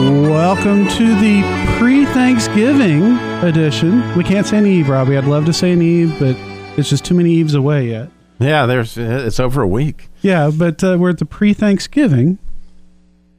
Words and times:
Welcome 0.00 0.86
to 0.88 1.06
the 1.20 1.40
pre-Thanksgiving 1.78 3.16
edition. 3.42 4.14
We 4.14 4.24
can't 4.24 4.46
say 4.46 4.58
an 4.58 4.66
Eve, 4.66 4.90
Robbie. 4.90 5.16
I'd 5.16 5.24
love 5.24 5.46
to 5.46 5.54
say 5.54 5.72
an 5.72 5.80
Eve, 5.80 6.14
but 6.18 6.36
it's 6.78 6.90
just 6.90 7.02
too 7.02 7.14
many 7.14 7.30
Eves 7.32 7.54
away 7.54 7.88
yet. 7.88 8.10
Yeah, 8.38 8.66
there's 8.66 8.98
it's 8.98 9.40
over 9.40 9.62
a 9.62 9.66
week. 9.66 10.10
Yeah, 10.20 10.50
but 10.54 10.84
uh, 10.84 10.98
we're 11.00 11.08
at 11.10 11.18
the 11.18 11.24
pre-Thanksgiving 11.24 12.38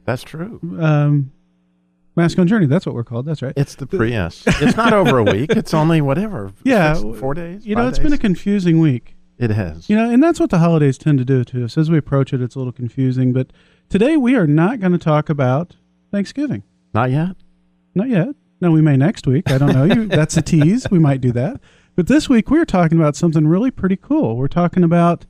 That's 0.04 0.24
true. 0.24 0.58
um, 0.80 1.30
masculine 2.16 2.48
journey. 2.48 2.66
That's 2.66 2.84
what 2.86 2.94
we're 2.96 3.04
called. 3.04 3.26
That's 3.26 3.40
right. 3.40 3.52
It's 3.56 3.76
the 3.76 3.86
pre 3.86 4.10
yes. 4.10 4.42
It's 4.44 4.76
not 4.76 4.92
over 4.92 5.18
a 5.18 5.24
week. 5.24 5.50
It's 5.52 5.72
only 5.72 6.00
whatever. 6.00 6.52
Yeah, 6.64 6.94
six- 6.94 7.20
four 7.20 7.34
days. 7.34 7.64
You 7.66 7.76
know, 7.76 7.86
it's 7.86 8.00
been 8.00 8.12
a 8.12 8.18
confusing 8.18 8.80
week. 8.80 9.14
it 9.38 9.50
has. 9.50 9.88
You 9.88 9.94
know, 9.96 10.10
and 10.10 10.20
that's 10.20 10.40
what 10.40 10.50
the 10.50 10.58
holidays 10.58 10.98
tend 10.98 11.18
to 11.18 11.24
do 11.24 11.44
to 11.44 11.64
us. 11.66 11.78
As 11.78 11.88
we 11.88 11.98
approach 11.98 12.32
it, 12.32 12.42
it's 12.42 12.56
a 12.56 12.58
little 12.58 12.72
confusing. 12.72 13.32
But 13.32 13.52
today 13.88 14.16
we 14.16 14.34
are 14.34 14.48
not 14.48 14.80
going 14.80 14.90
to 14.92 14.98
talk 14.98 15.28
about 15.28 15.76
Thanksgiving. 16.10 16.62
Not 16.94 17.10
yet. 17.10 17.36
Not 17.94 18.08
yet. 18.08 18.28
No, 18.60 18.70
we 18.70 18.82
may 18.82 18.96
next 18.96 19.26
week. 19.26 19.50
I 19.50 19.58
don't 19.58 19.72
know. 19.72 19.84
You, 19.84 20.06
that's 20.08 20.36
a 20.36 20.42
tease. 20.42 20.86
We 20.90 20.98
might 20.98 21.20
do 21.20 21.32
that. 21.32 21.60
But 21.94 22.06
this 22.06 22.28
week 22.28 22.50
we're 22.50 22.64
talking 22.64 22.98
about 22.98 23.16
something 23.16 23.46
really 23.46 23.70
pretty 23.70 23.96
cool. 23.96 24.36
We're 24.36 24.48
talking 24.48 24.84
about 24.84 25.26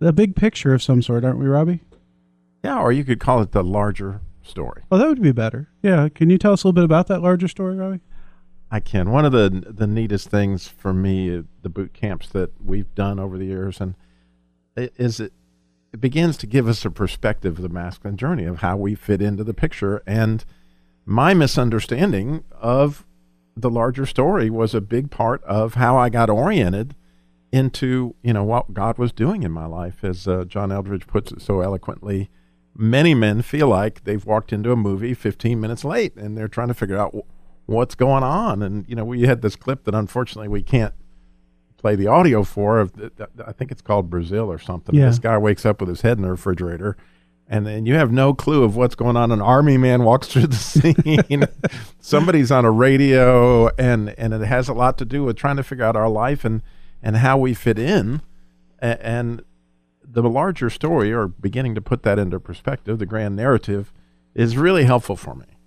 a 0.00 0.12
big 0.12 0.36
picture 0.36 0.74
of 0.74 0.82
some 0.82 1.02
sort, 1.02 1.24
aren't 1.24 1.38
we, 1.38 1.46
Robbie? 1.46 1.80
Yeah, 2.64 2.80
or 2.80 2.92
you 2.92 3.04
could 3.04 3.20
call 3.20 3.40
it 3.42 3.52
the 3.52 3.62
larger 3.62 4.20
story. 4.42 4.82
Oh, 4.90 4.98
that 4.98 5.08
would 5.08 5.22
be 5.22 5.32
better. 5.32 5.68
Yeah. 5.82 6.08
Can 6.08 6.30
you 6.30 6.38
tell 6.38 6.52
us 6.52 6.64
a 6.64 6.66
little 6.66 6.74
bit 6.74 6.84
about 6.84 7.06
that 7.08 7.20
larger 7.20 7.48
story, 7.48 7.76
Robbie? 7.76 8.00
I 8.70 8.80
can. 8.80 9.10
One 9.10 9.24
of 9.24 9.32
the 9.32 9.64
the 9.66 9.86
neatest 9.86 10.28
things 10.28 10.68
for 10.68 10.92
me, 10.92 11.34
uh, 11.34 11.42
the 11.62 11.70
boot 11.70 11.94
camps 11.94 12.28
that 12.30 12.50
we've 12.62 12.94
done 12.94 13.18
over 13.18 13.38
the 13.38 13.46
years, 13.46 13.80
and 13.80 13.94
is 14.76 15.20
it 15.20 15.32
it 15.98 16.00
begins 16.00 16.36
to 16.36 16.46
give 16.46 16.68
us 16.68 16.84
a 16.84 16.92
perspective 16.92 17.56
of 17.56 17.62
the 17.62 17.68
masculine 17.68 18.16
journey 18.16 18.44
of 18.44 18.58
how 18.58 18.76
we 18.76 18.94
fit 18.94 19.20
into 19.20 19.42
the 19.42 19.52
picture. 19.52 20.00
And 20.06 20.44
my 21.04 21.34
misunderstanding 21.34 22.44
of 22.52 23.04
the 23.56 23.68
larger 23.68 24.06
story 24.06 24.48
was 24.48 24.76
a 24.76 24.80
big 24.80 25.10
part 25.10 25.42
of 25.42 25.74
how 25.74 25.96
I 25.96 26.08
got 26.08 26.30
oriented 26.30 26.94
into 27.50 28.14
you 28.22 28.32
know 28.32 28.44
what 28.44 28.72
God 28.74 28.96
was 28.96 29.10
doing 29.10 29.42
in 29.42 29.50
my 29.50 29.66
life, 29.66 30.04
as 30.04 30.28
uh, 30.28 30.44
John 30.44 30.70
Eldredge 30.70 31.08
puts 31.08 31.32
it 31.32 31.42
so 31.42 31.62
eloquently. 31.62 32.30
Many 32.76 33.12
men 33.12 33.42
feel 33.42 33.66
like 33.66 34.04
they've 34.04 34.24
walked 34.24 34.52
into 34.52 34.70
a 34.70 34.76
movie 34.76 35.14
15 35.14 35.58
minutes 35.58 35.84
late, 35.84 36.14
and 36.14 36.38
they're 36.38 36.46
trying 36.46 36.68
to 36.68 36.74
figure 36.74 36.96
out 36.96 37.12
wh- 37.12 37.68
what's 37.68 37.96
going 37.96 38.22
on. 38.22 38.62
And 38.62 38.88
you 38.88 38.94
know, 38.94 39.04
we 39.04 39.22
had 39.22 39.42
this 39.42 39.56
clip 39.56 39.82
that 39.82 39.96
unfortunately 39.96 40.46
we 40.46 40.62
can't 40.62 40.94
play 41.78 41.96
the 41.96 42.06
audio 42.06 42.44
for. 42.44 42.78
Of 42.80 42.92
I 43.46 43.52
think 43.52 43.70
it's 43.70 43.80
called 43.80 44.10
Brazil 44.10 44.50
or 44.50 44.58
something. 44.58 44.94
Yeah. 44.94 45.06
This 45.06 45.18
guy 45.18 45.38
wakes 45.38 45.64
up 45.64 45.80
with 45.80 45.88
his 45.88 46.02
head 46.02 46.18
in 46.18 46.22
the 46.22 46.30
refrigerator, 46.30 46.96
and 47.48 47.66
then 47.66 47.86
you 47.86 47.94
have 47.94 48.12
no 48.12 48.34
clue 48.34 48.64
of 48.64 48.76
what's 48.76 48.94
going 48.94 49.16
on. 49.16 49.32
An 49.32 49.40
army 49.40 49.78
man 49.78 50.04
walks 50.04 50.28
through 50.28 50.48
the 50.48 50.56
scene. 50.56 51.44
Somebody's 52.00 52.50
on 52.50 52.64
a 52.64 52.70
radio, 52.70 53.68
and 53.76 54.14
and 54.18 54.34
it 54.34 54.42
has 54.42 54.68
a 54.68 54.74
lot 54.74 54.98
to 54.98 55.04
do 55.04 55.24
with 55.24 55.36
trying 55.36 55.56
to 55.56 55.62
figure 55.62 55.84
out 55.84 55.96
our 55.96 56.10
life 56.10 56.44
and 56.44 56.62
and 57.02 57.16
how 57.16 57.38
we 57.38 57.54
fit 57.54 57.78
in, 57.78 58.20
A- 58.82 59.04
and 59.04 59.42
the 60.02 60.22
larger 60.22 60.68
story, 60.68 61.12
or 61.12 61.28
beginning 61.28 61.74
to 61.74 61.80
put 61.80 62.02
that 62.02 62.18
into 62.18 62.40
perspective, 62.40 62.98
the 62.98 63.06
grand 63.06 63.36
narrative, 63.36 63.92
is 64.34 64.56
really 64.56 64.84
helpful 64.84 65.16
for 65.16 65.34
me 65.34 65.58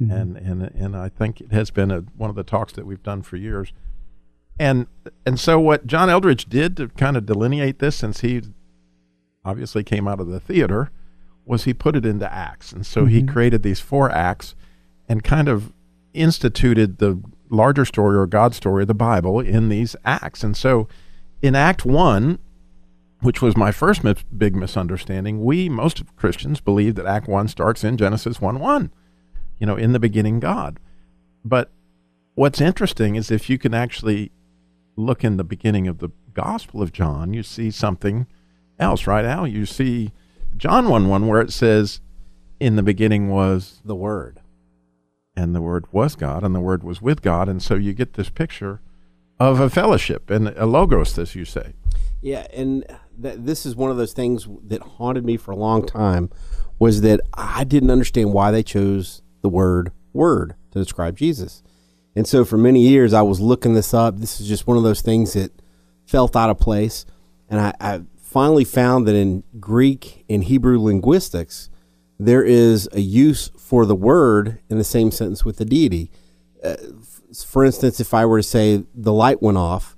mm-hmm. 0.00 0.10
and 0.10 0.36
and 0.36 0.62
and 0.62 0.96
I 0.96 1.08
think 1.08 1.40
it 1.40 1.52
has 1.52 1.70
been 1.70 1.90
a, 1.90 2.00
one 2.16 2.30
of 2.30 2.36
the 2.36 2.44
talks 2.44 2.72
that 2.74 2.86
we've 2.86 3.02
done 3.02 3.22
for 3.22 3.36
years. 3.36 3.72
And 4.58 4.86
and 5.24 5.38
so 5.38 5.60
what 5.60 5.86
John 5.86 6.08
Eldredge 6.08 6.48
did 6.48 6.76
to 6.78 6.88
kind 6.88 7.16
of 7.16 7.26
delineate 7.26 7.78
this, 7.78 7.96
since 7.96 8.20
he 8.20 8.42
obviously 9.44 9.84
came 9.84 10.08
out 10.08 10.20
of 10.20 10.28
the 10.28 10.40
theater, 10.40 10.90
was 11.44 11.64
he 11.64 11.74
put 11.74 11.96
it 11.96 12.06
into 12.06 12.30
acts, 12.32 12.72
and 12.72 12.84
so 12.84 13.04
he 13.04 13.18
mm-hmm. 13.18 13.32
created 13.32 13.62
these 13.62 13.80
four 13.80 14.10
acts, 14.10 14.54
and 15.08 15.22
kind 15.22 15.48
of 15.48 15.72
instituted 16.14 16.98
the 16.98 17.20
larger 17.50 17.84
story 17.84 18.16
or 18.16 18.26
God 18.26 18.54
story 18.54 18.82
of 18.82 18.88
the 18.88 18.94
Bible 18.94 19.40
in 19.40 19.68
these 19.68 19.94
acts. 20.04 20.42
And 20.42 20.56
so, 20.56 20.88
in 21.42 21.54
Act 21.54 21.84
One, 21.84 22.38
which 23.20 23.42
was 23.42 23.56
my 23.56 23.70
first 23.72 24.02
mis- 24.02 24.24
big 24.36 24.56
misunderstanding, 24.56 25.44
we 25.44 25.68
most 25.68 26.02
Christians 26.16 26.60
believe 26.60 26.94
that 26.94 27.06
Act 27.06 27.28
One 27.28 27.46
starts 27.46 27.84
in 27.84 27.96
Genesis 27.98 28.40
one 28.40 28.58
one 28.58 28.90
you 29.58 29.66
know, 29.66 29.76
in 29.76 29.92
the 29.92 29.98
beginning, 29.98 30.40
God. 30.40 30.78
But 31.44 31.70
what's 32.34 32.60
interesting 32.60 33.16
is 33.16 33.30
if 33.30 33.48
you 33.48 33.58
can 33.58 33.74
actually 33.74 34.30
look 34.96 35.22
in 35.22 35.36
the 35.36 35.44
beginning 35.44 35.86
of 35.86 35.98
the 35.98 36.10
Gospel 36.34 36.82
of 36.82 36.92
John, 36.92 37.32
you 37.32 37.42
see 37.42 37.70
something 37.70 38.26
else, 38.78 39.06
right, 39.06 39.24
Al? 39.24 39.46
You 39.46 39.66
see 39.66 40.12
John 40.56 40.88
1 40.88 41.08
1, 41.08 41.26
where 41.26 41.40
it 41.40 41.52
says, 41.52 42.00
In 42.58 42.76
the 42.76 42.82
beginning 42.82 43.28
was 43.28 43.80
the 43.84 43.94
Word, 43.94 44.40
and 45.36 45.54
the 45.54 45.62
Word 45.62 45.86
was 45.92 46.16
God, 46.16 46.42
and 46.42 46.54
the 46.54 46.60
Word 46.60 46.82
was 46.82 47.00
with 47.00 47.22
God. 47.22 47.48
And 47.48 47.62
so 47.62 47.74
you 47.74 47.92
get 47.92 48.14
this 48.14 48.30
picture 48.30 48.80
of 49.38 49.60
a 49.60 49.70
fellowship 49.70 50.30
and 50.30 50.48
a 50.48 50.66
logos, 50.66 51.18
as 51.18 51.34
you 51.34 51.44
say. 51.44 51.74
Yeah, 52.22 52.46
and 52.52 52.84
th- 53.20 53.36
this 53.38 53.66
is 53.66 53.76
one 53.76 53.90
of 53.90 53.96
those 53.96 54.12
things 54.12 54.48
that 54.64 54.82
haunted 54.82 55.24
me 55.24 55.36
for 55.36 55.50
a 55.50 55.56
long 55.56 55.86
time 55.86 56.30
was 56.78 57.02
that 57.02 57.20
I 57.34 57.64
didn't 57.64 57.90
understand 57.90 58.32
why 58.32 58.50
they 58.50 58.62
chose 58.62 59.22
the 59.42 59.48
word 59.48 59.92
word 60.12 60.54
to 60.72 60.78
describe 60.78 61.16
Jesus. 61.16 61.62
And 62.16 62.26
so 62.26 62.44
for 62.44 62.56
many 62.56 62.80
years 62.80 63.12
I 63.12 63.22
was 63.22 63.40
looking 63.40 63.74
this 63.74 63.92
up. 63.94 64.18
This 64.18 64.40
is 64.40 64.48
just 64.48 64.66
one 64.66 64.76
of 64.76 64.82
those 64.82 65.02
things 65.02 65.34
that 65.34 65.52
felt 66.06 66.34
out 66.34 66.50
of 66.50 66.58
place. 66.58 67.04
And 67.48 67.60
I, 67.60 67.74
I 67.78 68.00
finally 68.18 68.64
found 68.64 69.06
that 69.06 69.14
in 69.14 69.44
Greek 69.60 70.24
and 70.28 70.42
Hebrew 70.42 70.80
linguistics, 70.80 71.70
there 72.18 72.42
is 72.42 72.88
a 72.92 73.00
use 73.00 73.50
for 73.58 73.84
the 73.84 73.94
word 73.94 74.58
in 74.70 74.78
the 74.78 74.84
same 74.84 75.10
sentence 75.10 75.44
with 75.44 75.58
the 75.58 75.66
deity. 75.66 76.10
Uh, 76.64 76.76
for 77.46 77.64
instance, 77.64 78.00
if 78.00 78.14
I 78.14 78.24
were 78.24 78.38
to 78.38 78.42
say 78.42 78.84
the 78.94 79.12
light 79.12 79.42
went 79.42 79.58
off, 79.58 79.96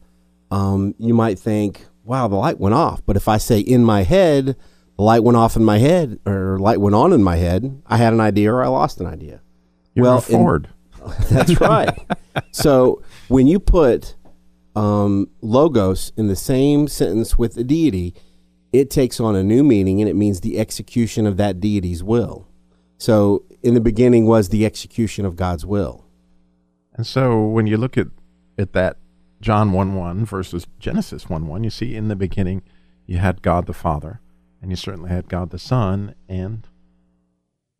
um, 0.50 0.94
you 0.98 1.14
might 1.14 1.38
think, 1.38 1.86
wow, 2.02 2.26
the 2.26 2.36
light 2.36 2.58
went 2.58 2.74
off. 2.74 3.00
But 3.06 3.16
if 3.16 3.28
I 3.28 3.36
say 3.36 3.60
in 3.60 3.84
my 3.84 4.02
head, 4.02 4.56
the 4.96 5.02
light 5.04 5.22
went 5.22 5.36
off 5.36 5.54
in 5.54 5.64
my 5.64 5.78
head, 5.78 6.18
or 6.26 6.58
light 6.58 6.80
went 6.80 6.96
on 6.96 7.12
in 7.12 7.22
my 7.22 7.36
head, 7.36 7.80
I 7.86 7.98
had 7.98 8.12
an 8.12 8.20
idea 8.20 8.52
or 8.52 8.64
I 8.64 8.68
lost 8.68 9.00
an 9.00 9.06
idea. 9.06 9.40
You're 9.94 10.04
Well, 10.04 10.24
a 10.26 10.32
in-. 10.66 10.68
That's 11.30 11.60
right. 11.60 11.90
so 12.50 13.02
when 13.28 13.46
you 13.46 13.58
put 13.60 14.14
um, 14.76 15.28
logos 15.40 16.12
in 16.16 16.28
the 16.28 16.36
same 16.36 16.88
sentence 16.88 17.38
with 17.38 17.56
a 17.56 17.64
deity, 17.64 18.14
it 18.72 18.90
takes 18.90 19.18
on 19.18 19.34
a 19.34 19.42
new 19.42 19.64
meaning 19.64 20.00
and 20.00 20.08
it 20.08 20.14
means 20.14 20.40
the 20.40 20.58
execution 20.58 21.26
of 21.26 21.36
that 21.36 21.60
deity's 21.60 22.02
will. 22.02 22.46
So 22.98 23.44
in 23.62 23.74
the 23.74 23.80
beginning 23.80 24.26
was 24.26 24.48
the 24.48 24.66
execution 24.66 25.24
of 25.24 25.36
God's 25.36 25.64
will. 25.64 26.04
And 26.94 27.06
so 27.06 27.44
when 27.44 27.66
you 27.66 27.76
look 27.76 27.96
at, 27.96 28.08
at 28.58 28.72
that 28.72 28.96
John 29.40 29.72
1 29.72 29.94
1 29.94 30.24
versus 30.24 30.66
Genesis 30.78 31.28
1 31.28 31.46
1, 31.46 31.64
you 31.64 31.70
see 31.70 31.94
in 31.94 32.08
the 32.08 32.16
beginning 32.16 32.62
you 33.06 33.18
had 33.18 33.40
God 33.40 33.66
the 33.66 33.72
Father, 33.72 34.20
and 34.60 34.70
you 34.70 34.76
certainly 34.76 35.10
had 35.10 35.28
God 35.28 35.50
the 35.50 35.58
Son, 35.58 36.14
and 36.28 36.66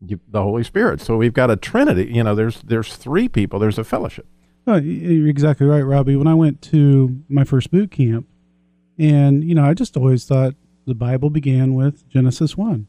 the 0.00 0.42
Holy 0.42 0.62
Spirit. 0.62 1.00
So 1.00 1.16
we've 1.16 1.32
got 1.32 1.50
a 1.50 1.56
Trinity. 1.56 2.12
You 2.12 2.24
know, 2.24 2.34
there's 2.34 2.62
there's 2.62 2.96
three 2.96 3.28
people. 3.28 3.58
There's 3.58 3.78
a 3.78 3.84
fellowship. 3.84 4.26
Oh, 4.66 4.76
you're 4.76 5.28
exactly 5.28 5.66
right, 5.66 5.80
Robbie. 5.80 6.16
When 6.16 6.26
I 6.26 6.34
went 6.34 6.60
to 6.62 7.22
my 7.28 7.44
first 7.44 7.70
boot 7.70 7.90
camp, 7.90 8.26
and 8.98 9.42
you 9.42 9.54
know, 9.54 9.64
I 9.64 9.74
just 9.74 9.96
always 9.96 10.24
thought 10.24 10.54
the 10.86 10.94
Bible 10.94 11.30
began 11.30 11.74
with 11.74 12.08
Genesis 12.08 12.56
one, 12.56 12.86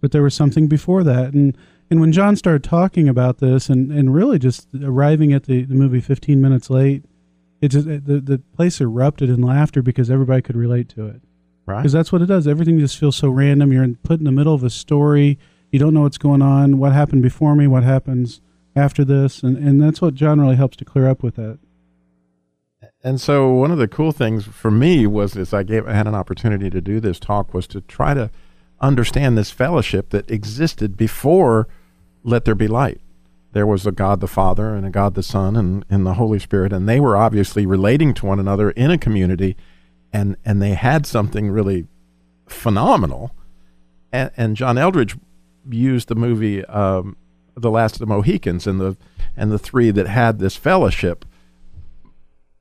but 0.00 0.12
there 0.12 0.22
was 0.22 0.34
something 0.34 0.66
before 0.66 1.04
that, 1.04 1.32
and 1.32 1.56
and 1.90 2.00
when 2.00 2.12
John 2.12 2.36
started 2.36 2.64
talking 2.64 3.08
about 3.08 3.38
this, 3.38 3.68
and 3.68 3.92
and 3.92 4.14
really 4.14 4.38
just 4.38 4.68
arriving 4.82 5.32
at 5.32 5.44
the, 5.44 5.64
the 5.64 5.74
movie 5.74 6.00
15 6.00 6.40
minutes 6.40 6.70
late, 6.70 7.04
it 7.60 7.68
just 7.68 7.86
the 7.86 8.20
the 8.20 8.42
place 8.56 8.80
erupted 8.80 9.30
in 9.30 9.42
laughter 9.42 9.80
because 9.80 10.10
everybody 10.10 10.42
could 10.42 10.56
relate 10.56 10.88
to 10.90 11.06
it. 11.06 11.22
Right. 11.64 11.78
Because 11.78 11.92
that's 11.92 12.10
what 12.10 12.20
it 12.20 12.26
does. 12.26 12.48
Everything 12.48 12.78
just 12.78 12.98
feels 12.98 13.14
so 13.14 13.28
random. 13.28 13.72
You're 13.72 13.84
in, 13.84 13.94
put 13.96 14.18
in 14.18 14.24
the 14.24 14.32
middle 14.32 14.54
of 14.54 14.64
a 14.64 14.70
story. 14.70 15.38
You 15.72 15.78
don't 15.78 15.94
know 15.94 16.02
what's 16.02 16.18
going 16.18 16.42
on. 16.42 16.78
What 16.78 16.92
happened 16.92 17.22
before 17.22 17.56
me? 17.56 17.66
What 17.66 17.82
happens 17.82 18.40
after 18.76 19.04
this? 19.04 19.42
And 19.42 19.56
and 19.56 19.82
that's 19.82 20.00
what 20.00 20.14
John 20.14 20.40
really 20.40 20.56
helps 20.56 20.76
to 20.76 20.84
clear 20.84 21.08
up 21.08 21.22
with 21.22 21.34
that. 21.36 21.58
And 23.02 23.20
so 23.20 23.50
one 23.50 23.72
of 23.72 23.78
the 23.78 23.88
cool 23.88 24.12
things 24.12 24.44
for 24.44 24.70
me 24.70 25.06
was 25.06 25.36
as 25.36 25.52
I 25.52 25.64
gave 25.64 25.86
had 25.86 26.06
an 26.06 26.14
opportunity 26.14 26.70
to 26.70 26.80
do 26.80 27.00
this 27.00 27.18
talk 27.18 27.52
was 27.52 27.66
to 27.68 27.80
try 27.80 28.14
to 28.14 28.30
understand 28.80 29.36
this 29.36 29.50
fellowship 29.50 30.10
that 30.10 30.30
existed 30.30 30.96
before 30.96 31.66
let 32.22 32.44
there 32.44 32.54
be 32.54 32.68
light. 32.68 33.00
There 33.52 33.66
was 33.66 33.86
a 33.86 33.92
God 33.92 34.20
the 34.20 34.28
Father 34.28 34.74
and 34.74 34.86
a 34.86 34.90
God 34.90 35.14
the 35.14 35.22
Son 35.22 35.56
and, 35.56 35.84
and 35.90 36.06
the 36.06 36.14
Holy 36.14 36.38
Spirit, 36.38 36.72
and 36.72 36.88
they 36.88 37.00
were 37.00 37.16
obviously 37.16 37.66
relating 37.66 38.14
to 38.14 38.26
one 38.26 38.38
another 38.38 38.70
in 38.70 38.90
a 38.90 38.98
community, 38.98 39.56
and, 40.12 40.36
and 40.44 40.62
they 40.62 40.74
had 40.74 41.06
something 41.06 41.50
really 41.50 41.86
phenomenal. 42.48 43.34
And, 44.12 44.30
and 44.36 44.56
John 44.56 44.76
Eldredge 44.76 45.18
used 45.70 46.08
the 46.08 46.14
movie 46.14 46.64
um, 46.66 47.16
The 47.56 47.70
Last 47.70 47.94
of 47.94 47.98
the 48.00 48.06
Mohicans 48.06 48.66
and 48.66 48.80
the 48.80 48.96
and 49.36 49.50
the 49.50 49.58
three 49.58 49.90
that 49.90 50.06
had 50.06 50.38
this 50.38 50.56
fellowship. 50.56 51.24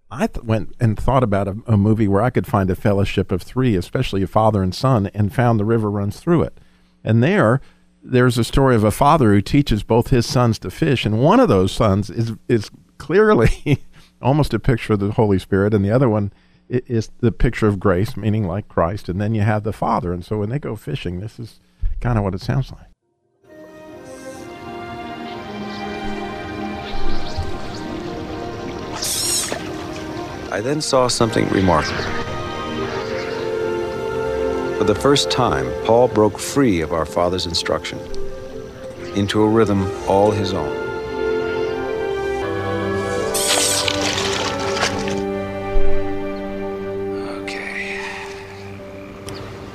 I 0.10 0.28
th- 0.28 0.44
went 0.46 0.74
and 0.80 0.98
thought 1.00 1.24
about 1.24 1.48
a, 1.48 1.58
a 1.68 1.78
movie 1.78 2.08
where 2.08 2.22
I 2.22 2.30
could 2.30 2.46
find 2.48 2.70
a 2.70 2.76
fellowship 2.76 3.32
of 3.32 3.42
three, 3.42 3.76
especially 3.76 4.22
a 4.24 4.28
father 4.28 4.62
and 4.62 4.76
son, 4.76 5.10
and 5.14 5.34
found 5.34 5.60
the 5.60 5.66
river 5.66 5.90
runs 5.90 6.20
through 6.20 6.44
it. 6.44 6.58
And 7.04 7.24
there, 7.24 7.62
there's 8.04 8.38
a 8.38 8.44
story 8.44 8.76
of 8.76 8.84
a 8.84 8.92
father 8.92 9.32
who 9.34 9.42
teaches 9.42 9.84
both 9.84 10.10
his 10.10 10.26
sons 10.26 10.60
to 10.60 10.72
fish, 10.72 11.06
and 11.06 11.20
one 11.22 11.40
of 11.40 11.48
those 11.50 11.72
sons 11.72 12.10
is 12.10 12.34
is 12.50 12.70
clearly 12.98 13.84
almost 14.22 14.54
a 14.54 14.60
picture 14.60 14.94
of 14.94 15.00
the 15.00 15.12
Holy 15.14 15.40
Spirit, 15.40 15.74
and 15.74 15.84
the 15.84 15.92
other 15.92 16.10
one 16.10 16.32
i- 16.72 16.82
is 16.88 17.10
the 17.20 17.32
picture 17.32 17.68
of 17.68 17.80
grace, 17.80 18.16
meaning 18.18 18.46
like 18.46 18.68
Christ. 18.68 19.08
And 19.10 19.20
then 19.20 19.34
you 19.34 19.42
have 19.42 19.64
the 19.64 19.74
father, 19.74 20.12
and 20.14 20.24
so 20.26 20.38
when 20.40 20.50
they 20.50 20.60
go 20.60 20.76
fishing, 20.76 21.20
this 21.22 21.40
is 21.40 21.60
kind 22.02 22.18
of 22.18 22.24
what 22.24 22.36
it 22.36 22.42
sounds 22.42 22.70
like. 22.72 22.88
I 30.52 30.60
then 30.60 30.82
saw 30.82 31.08
something 31.08 31.48
remarkable. 31.48 32.04
For 34.78 34.84
the 34.84 34.94
first 34.94 35.32
time, 35.32 35.72
Paul 35.86 36.10
broke 36.10 36.38
free 36.38 36.82
of 36.82 36.92
our 36.92 37.06
Father's 37.06 37.46
instruction 37.46 37.98
into 39.16 39.44
a 39.44 39.48
rhythm 39.48 39.90
all 40.10 40.30
his 40.30 40.52
own. 40.52 40.76
Okay. 47.44 48.04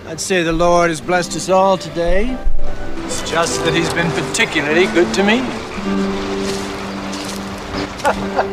I'd 0.07 0.21
say 0.21 0.43
the 0.43 0.53
Lord 0.53 0.91
has 0.91 1.01
blessed 1.01 1.37
us 1.37 1.49
all 1.49 1.79
today. 1.79 2.37
It's 3.07 3.31
just 3.31 3.65
that 3.65 3.73
He's 3.73 3.93
been 3.95 4.11
particularly 4.11 4.85
good 4.89 5.15
to 5.15 5.23
me. 5.23 5.41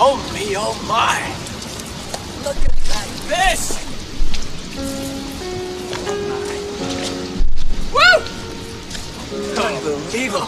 Oh 0.00 0.16
me, 0.32 0.54
oh 0.56 0.78
my! 0.86 1.18
Look 2.44 2.56
at 2.56 2.72
that 2.86 3.08
fish! 3.26 3.74
Woo! 7.92 8.18
Unbelievable! 9.60 10.46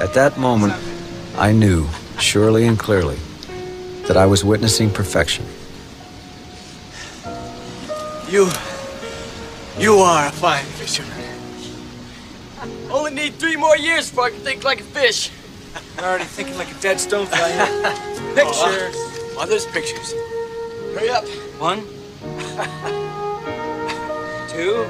At 0.00 0.14
that 0.14 0.38
moment, 0.38 0.72
I 1.36 1.52
knew, 1.52 1.86
surely 2.18 2.66
and 2.66 2.78
clearly, 2.78 3.18
that 4.06 4.16
I 4.16 4.24
was 4.24 4.42
witnessing 4.42 4.90
perfection. 4.90 5.44
You. 8.26 8.48
You 9.78 9.98
are 9.98 10.28
a 10.28 10.32
fine 10.32 10.64
fisherman. 10.64 11.12
Only 12.90 13.10
need 13.10 13.34
three 13.34 13.56
more 13.56 13.76
years 13.76 14.08
before 14.08 14.28
I 14.28 14.30
can 14.30 14.40
think 14.40 14.64
like 14.64 14.80
a 14.80 14.84
fish. 14.84 15.30
I'm 15.98 16.04
already 16.04 16.24
thinking 16.24 16.56
like 16.56 16.70
a 16.70 16.80
dead 16.80 16.98
stonefly. 16.98 17.30
Pictures. 18.34 18.94
Oh, 19.36 19.46
there's 19.48 19.66
pictures. 19.66 20.12
Hurry 20.94 21.10
up. 21.10 21.24
One, 21.58 21.80
two. 24.48 24.86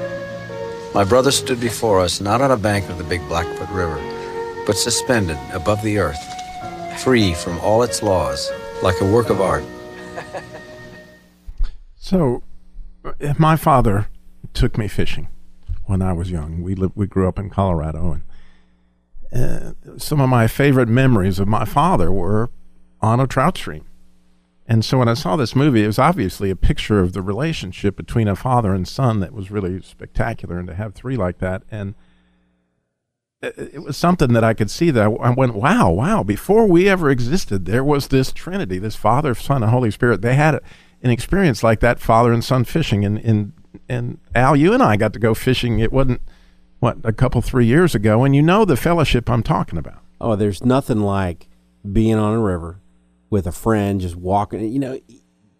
My 0.93 1.03
brother 1.03 1.31
stood 1.31 1.59
before 1.59 1.99
us, 1.99 2.21
not 2.21 2.41
on 2.41 2.51
a 2.51 2.57
bank 2.57 2.89
of 2.89 2.97
the 2.97 3.03
big 3.03 3.21
Blackfoot 3.27 3.69
River, 3.69 3.97
but 4.65 4.77
suspended 4.77 5.37
above 5.51 5.81
the 5.81 5.97
earth, 5.97 6.23
free 7.01 7.33
from 7.33 7.59
all 7.59 7.83
its 7.83 8.01
laws, 8.03 8.51
like 8.81 9.01
a 9.01 9.05
work 9.05 9.29
of 9.29 9.41
art. 9.41 9.63
So, 11.95 12.43
uh, 13.03 13.33
my 13.39 13.55
father 13.55 14.07
took 14.53 14.77
me 14.77 14.87
fishing 14.87 15.27
when 15.85 16.03
I 16.03 16.13
was 16.13 16.29
young. 16.29 16.61
We 16.61 16.75
lived, 16.75 16.93
we 16.95 17.07
grew 17.07 17.27
up 17.27 17.39
in 17.39 17.49
Colorado, 17.49 18.11
and 18.11 18.21
uh, 19.33 19.73
some 19.97 20.21
of 20.21 20.29
my 20.29 20.47
favorite 20.47 20.89
memories 20.89 21.39
of 21.39 21.47
my 21.47 21.65
father 21.65 22.11
were 22.11 22.49
on 23.01 23.19
a 23.19 23.27
trout 23.27 23.57
stream. 23.57 23.85
And 24.67 24.83
so, 24.83 24.97
when 24.97 25.07
I 25.07 25.13
saw 25.13 25.35
this 25.35 25.55
movie, 25.55 25.83
it 25.83 25.87
was 25.87 25.99
obviously 25.99 26.49
a 26.49 26.55
picture 26.55 26.99
of 26.99 27.13
the 27.13 27.21
relationship 27.21 27.95
between 27.95 28.27
a 28.27 28.35
father 28.35 28.73
and 28.73 28.87
son 28.87 29.19
that 29.19 29.31
was 29.31 29.51
really 29.51 29.81
spectacular, 29.81 30.57
and 30.57 30.67
to 30.67 30.73
have 30.73 30.95
three 30.95 31.17
like 31.17 31.37
that, 31.37 31.61
and 31.69 31.93
it, 33.41 33.83
was 33.83 33.97
something 33.97 34.33
that 34.33 34.43
I 34.43 34.53
could 34.53 34.71
see 34.71 34.91
that 34.91 35.03
I, 35.03 35.11
I 35.11 35.29
went, 35.29 35.55
wow, 35.55 35.91
wow. 35.91 36.23
Before 36.23 36.65
we 36.65 36.89
ever 36.89 37.09
existed, 37.09 37.65
there 37.65 37.83
was 37.83 38.07
this 38.07 38.31
Trinity, 38.31 38.79
this 38.79 38.95
Father, 38.95 39.35
Son, 39.35 39.63
and 39.63 39.71
Holy 39.71 39.91
Spirit. 39.91 40.21
They 40.21 40.35
had 40.35 40.59
an 41.01 41.11
experience 41.11 41.63
like 41.63 41.79
that, 41.81 41.99
father 41.99 42.33
and 42.33 42.43
son 42.43 42.63
fishing. 42.63 43.05
And, 43.05 43.19
and, 43.19 43.53
and 43.87 44.19
Al, 44.33 44.55
you 44.55 44.73
and 44.73 44.81
I 44.81 44.97
got 44.97 45.13
to 45.13 45.19
go 45.19 45.33
fishing. 45.33 45.79
It 45.79 45.91
wasn't, 45.91 46.21
what, 46.85 46.97
a 47.03 47.11
couple, 47.11 47.41
three 47.41 47.65
years 47.65 47.95
ago. 47.95 48.23
And 48.23 48.35
you 48.35 48.43
know 48.43 48.63
the 48.63 48.77
fellowship 48.77 49.27
I'm 49.27 49.41
talking 49.41 49.79
about. 49.79 50.01
Oh, 50.21 50.35
there's 50.35 50.63
nothing 50.63 51.01
like 51.01 51.47
being 51.91 52.15
on 52.15 52.35
a 52.35 52.39
river 52.39 52.79
with 53.31 53.47
a 53.47 53.51
friend, 53.51 53.99
just 53.99 54.15
walking. 54.15 54.71
You 54.71 54.79
know, 54.79 54.99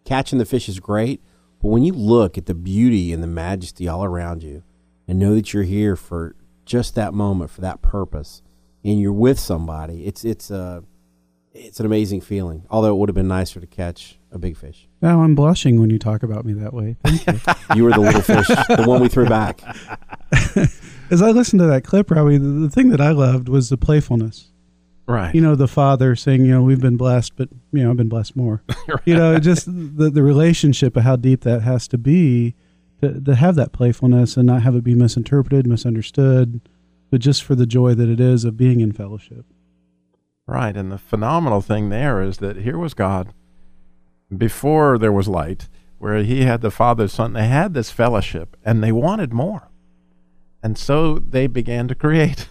catching 0.05 0.37
the 0.37 0.45
fish 0.45 0.69
is 0.69 0.79
great, 0.79 1.21
but 1.61 1.69
when 1.69 1.83
you 1.83 1.93
look 1.93 2.37
at 2.37 2.45
the 2.45 2.53
beauty 2.53 3.11
and 3.11 3.23
the 3.23 3.27
majesty 3.27 3.87
all 3.87 4.03
around 4.03 4.43
you, 4.43 4.61
and 5.07 5.17
know 5.17 5.33
that 5.33 5.51
you're 5.51 5.63
here 5.63 5.95
for 5.95 6.35
just 6.63 6.93
that 6.95 7.13
moment, 7.13 7.49
for 7.49 7.61
that 7.61 7.81
purpose, 7.81 8.43
and 8.83 9.01
you're 9.01 9.11
with 9.11 9.39
somebody, 9.39 10.05
it's 10.05 10.23
it's 10.23 10.51
a 10.51 10.83
it's 11.53 11.79
an 11.79 11.87
amazing 11.87 12.21
feeling. 12.21 12.65
Although 12.69 12.93
it 12.93 12.97
would 12.97 13.09
have 13.09 13.15
been 13.15 13.27
nicer 13.27 13.59
to 13.59 13.67
catch 13.67 14.19
a 14.31 14.37
big 14.37 14.57
fish. 14.57 14.87
Now 15.01 15.23
I'm 15.23 15.33
blushing 15.33 15.79
when 15.79 15.89
you 15.89 15.97
talk 15.97 16.21
about 16.21 16.45
me 16.45 16.53
that 16.53 16.73
way. 16.73 16.97
Thank 17.03 17.25
you. 17.25 17.53
You 17.75 17.83
were 17.83 17.91
the 17.91 17.99
little 17.99 18.21
fish, 18.21 18.47
the 18.47 18.85
one 18.85 19.01
we 19.01 19.09
threw 19.09 19.27
back. 19.27 19.59
As 21.11 21.21
I 21.21 21.31
listened 21.31 21.59
to 21.59 21.67
that 21.67 21.83
clip, 21.83 22.09
Robbie, 22.09 22.37
the, 22.37 22.47
the 22.47 22.69
thing 22.69 22.89
that 22.89 23.01
I 23.01 23.11
loved 23.11 23.49
was 23.49 23.69
the 23.69 23.77
playfulness. 23.77 24.51
Right. 25.07 25.35
You 25.35 25.41
know, 25.41 25.55
the 25.55 25.67
father 25.67 26.15
saying, 26.15 26.45
you 26.45 26.51
know, 26.51 26.63
we've 26.63 26.81
been 26.81 26.97
blessed, 26.97 27.35
but, 27.35 27.49
you 27.71 27.83
know, 27.83 27.91
I've 27.91 27.97
been 27.97 28.09
blessed 28.09 28.35
more. 28.35 28.63
You 29.05 29.15
know, 29.15 29.37
just 29.39 29.65
the, 29.65 30.09
the 30.09 30.23
relationship 30.23 30.95
of 30.95 31.03
how 31.03 31.15
deep 31.15 31.41
that 31.41 31.61
has 31.61 31.87
to 31.89 31.97
be 31.97 32.55
to, 33.01 33.19
to 33.21 33.35
have 33.35 33.55
that 33.55 33.71
playfulness 33.71 34.37
and 34.37 34.47
not 34.47 34.61
have 34.61 34.75
it 34.75 34.83
be 34.83 34.95
misinterpreted, 34.95 35.67
misunderstood, 35.67 36.61
but 37.11 37.19
just 37.19 37.43
for 37.43 37.55
the 37.55 37.65
joy 37.65 37.93
that 37.93 38.09
it 38.09 38.19
is 38.19 38.45
of 38.45 38.57
being 38.57 38.79
in 38.79 38.91
fellowship. 38.91 39.45
Right. 40.47 40.75
And 40.75 40.91
the 40.91 40.97
phenomenal 40.97 41.61
thing 41.61 41.89
there 41.89 42.21
is 42.21 42.37
that 42.37 42.57
here 42.57 42.77
was 42.77 42.93
God 42.93 43.33
before 44.35 44.97
there 44.97 45.11
was 45.11 45.27
light, 45.27 45.67
where 45.97 46.23
he 46.23 46.43
had 46.43 46.61
the 46.61 46.71
Father, 46.71 47.07
Son. 47.07 47.33
They 47.33 47.47
had 47.47 47.73
this 47.73 47.91
fellowship 47.91 48.57
and 48.63 48.83
they 48.83 48.91
wanted 48.91 49.33
more. 49.33 49.69
And 50.65 50.79
so 50.79 51.19
they 51.19 51.45
began 51.45 51.87
to 51.89 51.93
create. 51.93 52.49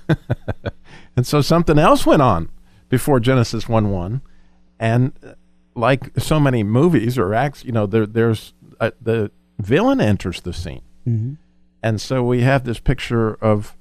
and 1.16 1.26
so 1.26 1.40
something 1.40 1.80
else 1.80 2.06
went 2.06 2.22
on 2.22 2.48
before 2.88 3.18
Genesis 3.18 3.68
1 3.68 3.90
1. 3.90 4.22
And 4.78 5.12
uh, 5.26 5.32
like 5.74 6.16
so 6.16 6.38
many 6.38 6.62
movies 6.62 7.18
or 7.18 7.34
acts, 7.34 7.64
you 7.64 7.72
know, 7.72 7.86
there, 7.86 8.06
there's 8.06 8.54
uh, 8.78 8.92
the 9.02 9.32
villain 9.58 10.00
enters 10.00 10.42
the 10.42 10.52
scene. 10.52 10.82
Mm-hmm. 11.04 11.32
And 11.82 12.00
so 12.00 12.22
we 12.22 12.42
have 12.42 12.62
this 12.62 12.78
picture 12.78 13.34
of 13.34 13.76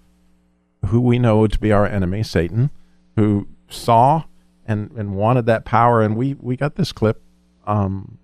who 0.88 1.00
we 1.00 1.20
know 1.20 1.46
to 1.46 1.60
be 1.60 1.72
our 1.72 1.86
enemy, 1.86 2.24
Satan, 2.24 2.72
who 3.16 3.48
saw 3.70 4.24
and, 4.66 4.90
and 4.94 5.16
wanted 5.16 5.46
that 5.46 5.64
power. 5.64 6.02
And 6.02 6.18
we, 6.18 6.34
we 6.40 6.58
got 6.58 6.74
this 6.74 6.92
clip 6.92 7.22
um, 7.68 8.18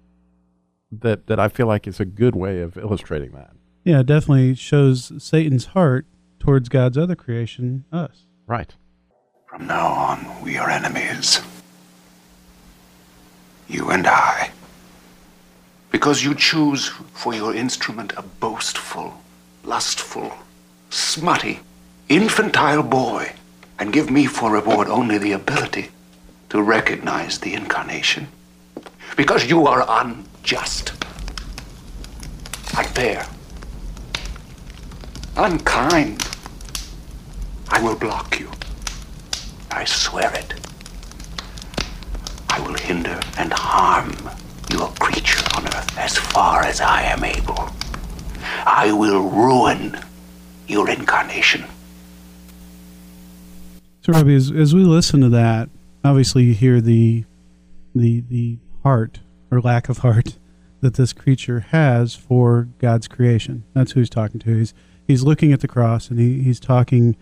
that, 0.91 1.27
that 1.27 1.39
I 1.39 1.49
feel 1.49 1.67
like 1.67 1.85
is 1.85 1.99
a 1.99 2.05
good 2.05 2.35
way 2.35 2.61
of 2.61 2.77
illustrating 2.77 3.33
that. 3.33 3.51
Yeah, 3.83 4.01
it 4.01 4.05
definitely 4.05 4.55
shows 4.55 5.11
Satan's 5.23 5.67
heart 5.67 6.05
towards 6.39 6.69
God's 6.69 6.97
other 6.97 7.15
creation, 7.15 7.85
us. 7.91 8.25
Right. 8.45 8.75
From 9.47 9.67
now 9.67 9.87
on, 9.87 10.43
we 10.43 10.57
are 10.57 10.69
enemies. 10.69 11.41
You 13.67 13.89
and 13.89 14.05
I. 14.07 14.51
Because 15.91 16.23
you 16.23 16.35
choose 16.35 16.87
for 17.13 17.33
your 17.33 17.55
instrument 17.55 18.13
a 18.15 18.21
boastful, 18.21 19.21
lustful, 19.63 20.33
smutty, 20.89 21.59
infantile 22.09 22.83
boy, 22.83 23.33
and 23.79 23.93
give 23.93 24.09
me 24.11 24.25
for 24.25 24.51
reward 24.51 24.87
only 24.87 25.17
the 25.17 25.31
ability 25.31 25.89
to 26.49 26.61
recognize 26.61 27.39
the 27.39 27.53
incarnation. 27.53 28.27
Because 29.15 29.49
you 29.49 29.65
are 29.67 29.85
unjust, 29.87 30.91
unfair, 32.77 33.25
unkind, 35.39 36.21
I 37.69 37.81
will 37.81 37.95
block 37.95 38.39
you. 38.39 38.51
I 39.71 39.85
swear 39.85 40.31
it. 40.33 40.53
I 42.49 42.59
will 42.59 42.73
hinder 42.73 43.19
and 43.37 43.53
harm 43.53 44.13
your 44.71 44.89
creature 44.99 45.43
on 45.55 45.65
earth 45.67 45.97
as 45.97 46.17
far 46.17 46.63
as 46.63 46.81
I 46.81 47.03
am 47.03 47.23
able. 47.23 47.69
I 48.65 48.91
will 48.91 49.29
ruin 49.29 49.97
your 50.67 50.89
incarnation. 50.89 51.63
So, 54.01 54.13
Robbie, 54.13 54.35
as, 54.35 54.51
as 54.51 54.75
we 54.75 54.81
listen 54.81 55.21
to 55.21 55.29
that, 55.29 55.69
obviously 56.03 56.43
you 56.43 56.53
hear 56.53 56.81
the 56.81 57.23
the 57.95 58.21
the 58.29 58.59
heart 58.83 59.19
or 59.51 59.61
lack 59.61 59.89
of 59.89 59.99
heart 59.99 60.37
that 60.81 60.95
this 60.95 61.13
creature 61.13 61.61
has 61.71 62.13
for 62.13 62.67
God's 62.79 63.07
creation. 63.07 63.63
That's 63.73 63.93
who 63.93 64.01
he's 64.01 64.09
talking 64.09 64.39
to. 64.41 64.57
He's 64.57 64.73
he's 65.09 65.23
looking 65.23 65.51
at 65.51 65.59
the 65.59 65.67
cross 65.67 66.09
and 66.09 66.19
he, 66.19 66.43
he's 66.43 66.59
talking 66.59 67.17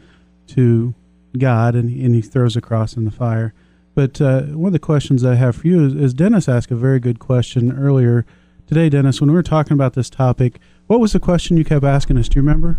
to 0.46 0.94
God 1.40 1.74
and, 1.74 1.90
and 1.90 2.14
he 2.14 2.22
throws 2.22 2.58
a 2.58 2.62
cross 2.62 2.98
in 2.98 3.06
the 3.06 3.12
fire. 3.12 3.54
But 3.96 4.20
uh, 4.20 4.42
one 4.42 4.68
of 4.68 4.74
the 4.74 4.80
questions 4.80 5.24
I 5.24 5.36
have 5.36 5.56
for 5.56 5.68
you 5.68 5.86
is, 5.86 5.96
is 5.96 6.14
Dennis 6.14 6.50
asked 6.50 6.70
a 6.70 6.76
very 6.76 7.00
good 7.00 7.18
question 7.18 7.72
earlier 7.72 8.26
today, 8.68 8.90
Dennis, 8.90 9.22
when 9.22 9.30
we 9.30 9.36
were 9.36 9.42
talking 9.42 9.72
about 9.72 9.94
this 9.94 10.10
topic. 10.10 10.60
What 10.88 11.00
was 11.00 11.14
the 11.14 11.20
question 11.22 11.56
you 11.56 11.64
kept 11.64 11.86
asking 11.86 12.18
us? 12.18 12.28
Do 12.28 12.40
you 12.40 12.44
remember? 12.44 12.78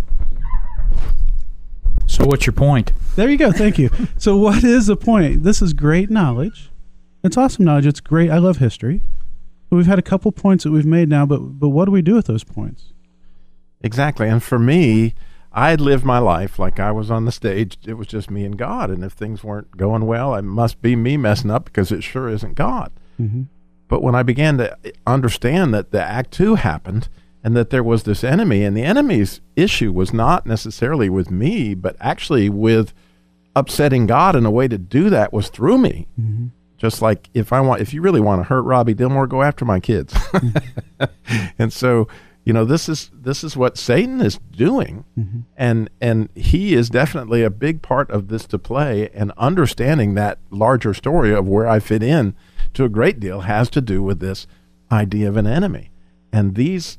So, 2.06 2.26
what's 2.26 2.46
your 2.46 2.52
point? 2.52 2.92
There 3.16 3.30
you 3.30 3.38
go. 3.38 3.50
Thank 3.50 3.78
you. 3.78 3.90
so, 4.18 4.36
what 4.36 4.62
is 4.62 4.88
the 4.88 4.96
point? 4.96 5.42
This 5.42 5.62
is 5.62 5.72
great 5.72 6.10
knowledge. 6.10 6.70
It's 7.24 7.36
awesome 7.36 7.64
knowledge. 7.64 7.86
It's 7.86 8.00
great. 8.00 8.30
I 8.30 8.38
love 8.38 8.58
history. 8.58 9.02
We've 9.70 9.86
had 9.86 9.98
a 9.98 10.02
couple 10.02 10.32
points 10.32 10.64
that 10.64 10.70
we've 10.70 10.86
made 10.86 11.08
now, 11.08 11.26
but 11.26 11.38
but 11.38 11.70
what 11.70 11.86
do 11.86 11.90
we 11.90 12.02
do 12.02 12.14
with 12.14 12.26
those 12.26 12.44
points? 12.44 12.92
Exactly. 13.82 14.28
And 14.28 14.42
for 14.42 14.58
me, 14.58 15.14
I 15.52 15.70
had 15.70 15.80
lived 15.80 16.04
my 16.04 16.18
life 16.18 16.58
like 16.58 16.78
I 16.78 16.92
was 16.92 17.10
on 17.10 17.24
the 17.24 17.32
stage. 17.32 17.78
It 17.86 17.94
was 17.94 18.06
just 18.06 18.30
me 18.30 18.44
and 18.44 18.58
God. 18.58 18.90
And 18.90 19.02
if 19.02 19.12
things 19.12 19.42
weren't 19.42 19.76
going 19.76 20.06
well, 20.06 20.34
it 20.34 20.42
must 20.42 20.82
be 20.82 20.94
me 20.96 21.16
messing 21.16 21.50
up 21.50 21.64
because 21.64 21.90
it 21.90 22.02
sure 22.02 22.28
isn't 22.28 22.54
God. 22.54 22.92
Mm-hmm. 23.20 23.42
But 23.88 24.02
when 24.02 24.14
I 24.14 24.22
began 24.22 24.58
to 24.58 24.76
understand 25.06 25.72
that 25.74 25.90
the 25.90 26.02
Act 26.02 26.30
Two 26.30 26.56
happened 26.56 27.08
and 27.42 27.56
that 27.56 27.70
there 27.70 27.82
was 27.82 28.02
this 28.02 28.22
enemy, 28.22 28.64
and 28.64 28.76
the 28.76 28.82
enemy's 28.82 29.40
issue 29.56 29.92
was 29.92 30.12
not 30.12 30.44
necessarily 30.44 31.08
with 31.08 31.30
me, 31.30 31.74
but 31.74 31.96
actually 32.00 32.48
with 32.48 32.92
upsetting 33.56 34.06
God, 34.06 34.36
and 34.36 34.46
a 34.46 34.50
way 34.50 34.68
to 34.68 34.76
do 34.76 35.08
that 35.10 35.32
was 35.32 35.48
through 35.48 35.78
me. 35.78 36.06
Mm-hmm. 36.20 36.46
Just 36.76 37.00
like 37.02 37.28
if 37.34 37.52
I 37.52 37.60
want, 37.60 37.80
if 37.80 37.92
you 37.94 38.02
really 38.02 38.20
want 38.20 38.40
to 38.40 38.44
hurt 38.44 38.62
Robbie 38.62 38.94
Dilmore, 38.94 39.28
go 39.28 39.42
after 39.42 39.64
my 39.64 39.80
kids. 39.80 40.14
and 41.58 41.72
so, 41.72 42.06
you 42.48 42.54
know, 42.54 42.64
this 42.64 42.88
is 42.88 43.10
this 43.12 43.44
is 43.44 43.56
what 43.58 43.76
Satan 43.76 44.20
is 44.22 44.38
doing, 44.50 45.04
Mm-hmm. 45.18 45.40
and 45.56 45.90
and 46.00 46.28
he 46.34 46.74
is 46.74 46.88
definitely 46.88 47.42
a 47.44 47.50
big 47.50 47.82
part 47.82 48.10
of 48.10 48.28
this 48.28 48.46
to 48.46 48.58
play. 48.58 49.10
And 49.12 49.32
understanding 49.36 50.14
that 50.14 50.38
larger 50.50 50.94
story 50.94 51.32
of 51.34 51.46
where 51.46 51.66
I 51.68 51.78
fit 51.78 52.02
in 52.02 52.34
to 52.74 52.84
a 52.84 52.88
great 52.88 53.20
deal 53.20 53.40
has 53.42 53.68
to 53.70 53.80
do 53.82 54.02
with 54.02 54.20
this 54.20 54.46
idea 54.90 55.28
of 55.28 55.36
an 55.36 55.46
enemy. 55.46 55.90
And 56.32 56.54
these 56.54 56.96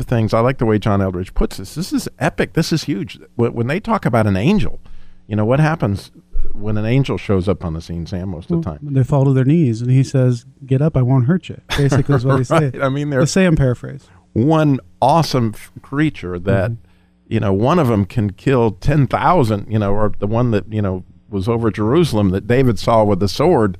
things, 0.00 0.32
I 0.32 0.40
like 0.40 0.58
the 0.58 0.66
way 0.66 0.78
John 0.78 1.00
Eldredge 1.00 1.34
puts 1.34 1.56
this. 1.58 1.74
This 1.74 1.92
is 1.92 2.08
epic. 2.18 2.52
This 2.54 2.72
is 2.72 2.84
huge. 2.84 3.18
When 3.36 3.66
they 3.66 3.80
talk 3.80 4.06
about 4.06 4.26
an 4.26 4.36
angel, 4.36 4.80
you 5.26 5.36
know 5.36 5.44
what 5.44 5.60
happens 5.60 6.10
when 6.52 6.76
an 6.78 6.86
angel 6.86 7.18
shows 7.18 7.48
up 7.48 7.64
on 7.64 7.74
the 7.74 7.80
scene, 7.82 8.06
Sam, 8.06 8.28
most 8.30 8.50
of 8.50 8.62
the 8.62 8.70
time. 8.70 8.78
They 8.82 9.02
fall 9.04 9.24
to 9.26 9.32
their 9.34 9.44
knees, 9.44 9.82
and 9.82 9.90
he 9.90 10.04
says, 10.04 10.46
"Get 10.64 10.80
up, 10.80 10.96
I 10.96 11.02
won't 11.02 11.26
hurt 11.26 11.48
you." 11.50 11.60
Basically, 11.76 12.14
is 12.14 12.24
what 12.24 12.38
he 12.38 12.44
says. 12.54 12.72
I 12.80 12.88
mean, 12.88 13.10
they're 13.10 13.20
The 13.20 13.26
Sam 13.26 13.56
paraphrase. 13.56 14.08
One 14.36 14.80
awesome 15.00 15.52
f- 15.54 15.70
creature 15.82 16.38
that 16.38 16.70
mm-hmm. 16.70 17.32
you 17.32 17.40
know 17.40 17.52
one 17.52 17.78
of 17.78 17.88
them 17.88 18.04
can 18.04 18.32
kill 18.32 18.72
10,000 18.72 19.70
you 19.70 19.78
know 19.78 19.92
or 19.92 20.12
the 20.18 20.26
one 20.26 20.50
that 20.50 20.70
you 20.72 20.82
know 20.82 21.04
was 21.28 21.48
over 21.48 21.70
Jerusalem 21.70 22.30
that 22.30 22.46
David 22.46 22.78
saw 22.78 23.02
with 23.02 23.18
the 23.20 23.28
sword. 23.28 23.78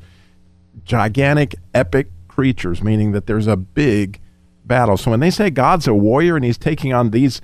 Gigantic 0.84 1.54
epic 1.74 2.08
creatures 2.28 2.82
meaning 2.82 3.12
that 3.12 3.26
there's 3.26 3.46
a 3.46 3.56
big 3.56 4.20
battle. 4.64 4.96
So 4.96 5.10
when 5.10 5.20
they 5.20 5.30
say 5.30 5.50
God's 5.50 5.86
a 5.86 5.94
warrior 5.94 6.36
and 6.36 6.44
he's 6.44 6.58
taking 6.58 6.92
on 6.92 7.10
these 7.10 7.40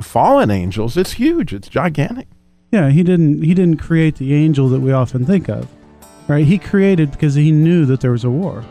fallen 0.00 0.50
angels 0.50 0.96
it's 0.96 1.12
huge. 1.12 1.52
It's 1.52 1.68
gigantic. 1.68 2.28
Yeah, 2.70 2.90
he 2.90 3.02
didn't. 3.02 3.42
He 3.42 3.54
didn't 3.54 3.78
create 3.78 4.16
the 4.16 4.34
angel 4.34 4.68
that 4.68 4.80
we 4.80 4.92
often 4.92 5.24
think 5.24 5.48
of, 5.48 5.68
right? 6.28 6.44
He 6.44 6.58
created 6.58 7.10
because 7.10 7.34
he 7.34 7.50
knew 7.50 7.86
that 7.86 8.00
there 8.00 8.12
was 8.12 8.24
a 8.24 8.30
war, 8.30 8.62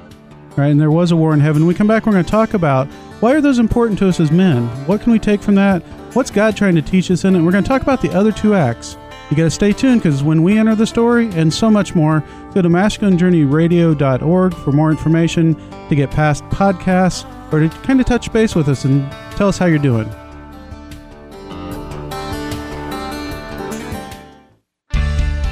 right? 0.57 0.67
And 0.67 0.81
there 0.81 0.91
was 0.91 1.11
a 1.11 1.15
war 1.15 1.33
in 1.33 1.39
heaven. 1.39 1.61
When 1.61 1.67
we 1.67 1.75
come 1.75 1.87
back, 1.87 2.05
we're 2.05 2.13
going 2.13 2.25
to 2.25 2.29
talk 2.29 2.53
about 2.53 2.87
why 3.19 3.33
are 3.33 3.41
those 3.41 3.59
important 3.59 3.97
to 3.99 4.07
us 4.07 4.19
as 4.19 4.31
men. 4.31 4.67
What 4.85 5.01
can 5.01 5.11
we 5.11 5.19
take 5.19 5.41
from 5.41 5.55
that? 5.55 5.81
What's 6.13 6.31
God 6.31 6.57
trying 6.57 6.75
to 6.75 6.81
teach 6.81 7.09
us 7.11 7.25
in 7.25 7.35
it? 7.35 7.41
We're 7.41 7.51
going 7.51 7.63
to 7.63 7.67
talk 7.67 7.81
about 7.81 8.01
the 8.01 8.11
other 8.11 8.31
two 8.31 8.55
acts. 8.55 8.97
You 9.29 9.35
got 9.35 9.43
to 9.43 9.51
stay 9.51 9.73
tuned 9.73 10.01
because 10.01 10.23
when 10.23 10.41
we 10.41 10.57
enter 10.57 10.73
the 10.73 10.87
story 10.87 11.29
and 11.31 11.53
so 11.53 11.69
much 11.69 11.95
more, 11.95 12.23
go 12.53 12.61
to 12.61 12.69
masculinejourneyradio.org 12.69 14.53
for 14.55 14.71
more 14.71 14.89
information 14.89 15.55
to 15.89 15.95
get 15.95 16.11
past 16.11 16.43
podcasts 16.45 17.25
or 17.51 17.59
to 17.59 17.69
kind 17.81 17.99
of 17.99 18.05
touch 18.05 18.31
base 18.31 18.55
with 18.55 18.69
us 18.69 18.85
and 18.85 19.09
tell 19.31 19.49
us 19.49 19.57
how 19.57 19.65
you're 19.65 19.79
doing. 19.79 20.09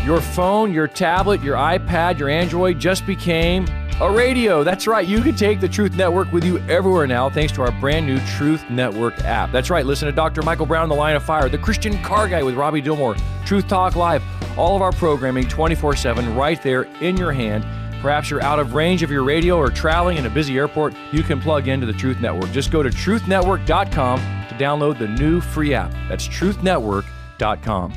Your 0.05 0.21
phone, 0.21 0.71
your 0.71 0.87
tablet, 0.87 1.41
your 1.41 1.57
iPad, 1.57 2.19
your 2.19 2.29
Android 2.29 2.79
just 2.79 3.05
became 3.07 3.65
a 4.01 4.11
radio. 4.11 4.63
That's 4.63 4.87
right. 4.87 5.07
You 5.07 5.21
can 5.21 5.35
take 5.35 5.59
the 5.61 5.69
Truth 5.69 5.95
Network 5.95 6.31
with 6.31 6.43
you 6.43 6.59
everywhere 6.67 7.07
now 7.07 7.29
thanks 7.29 7.53
to 7.53 7.61
our 7.61 7.71
brand 7.79 8.05
new 8.05 8.19
Truth 8.37 8.69
Network 8.69 9.17
app. 9.21 9.51
That's 9.51 9.69
right. 9.69 9.85
Listen 9.85 10.07
to 10.07 10.11
Dr. 10.11 10.41
Michael 10.41 10.65
Brown, 10.65 10.89
The 10.89 10.95
Line 10.95 11.15
of 11.15 11.23
Fire, 11.23 11.47
The 11.47 11.57
Christian 11.57 12.01
Car 12.03 12.27
Guy 12.27 12.43
with 12.43 12.55
Robbie 12.55 12.81
Dilmore, 12.81 13.17
Truth 13.45 13.67
Talk 13.67 13.95
Live, 13.95 14.23
all 14.57 14.75
of 14.75 14.81
our 14.81 14.91
programming 14.91 15.47
24 15.47 15.95
7 15.95 16.35
right 16.35 16.61
there 16.61 16.83
in 17.01 17.15
your 17.15 17.31
hand. 17.31 17.65
Perhaps 18.01 18.29
you're 18.29 18.43
out 18.43 18.59
of 18.59 18.73
range 18.73 19.01
of 19.01 19.09
your 19.09 19.23
radio 19.23 19.57
or 19.57 19.69
traveling 19.69 20.17
in 20.17 20.25
a 20.25 20.29
busy 20.29 20.57
airport, 20.57 20.93
you 21.11 21.23
can 21.23 21.39
plug 21.39 21.67
into 21.67 21.85
the 21.85 21.93
Truth 21.93 22.19
Network. 22.19 22.51
Just 22.51 22.71
go 22.71 22.83
to 22.83 22.89
truthnetwork.com 22.89 24.19
to 24.19 24.55
download 24.55 24.99
the 24.99 25.07
new 25.07 25.39
free 25.41 25.73
app. 25.73 25.91
That's 26.07 26.27
truthnetwork.com. 26.27 27.93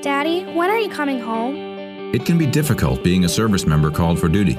Daddy, 0.00 0.44
when 0.44 0.70
are 0.70 0.78
you 0.78 0.90
coming 0.90 1.18
home? 1.18 1.77
It 2.10 2.24
can 2.24 2.38
be 2.38 2.46
difficult 2.46 3.04
being 3.04 3.26
a 3.26 3.28
service 3.28 3.66
member 3.66 3.90
called 3.90 4.18
for 4.18 4.30
duty. 4.30 4.54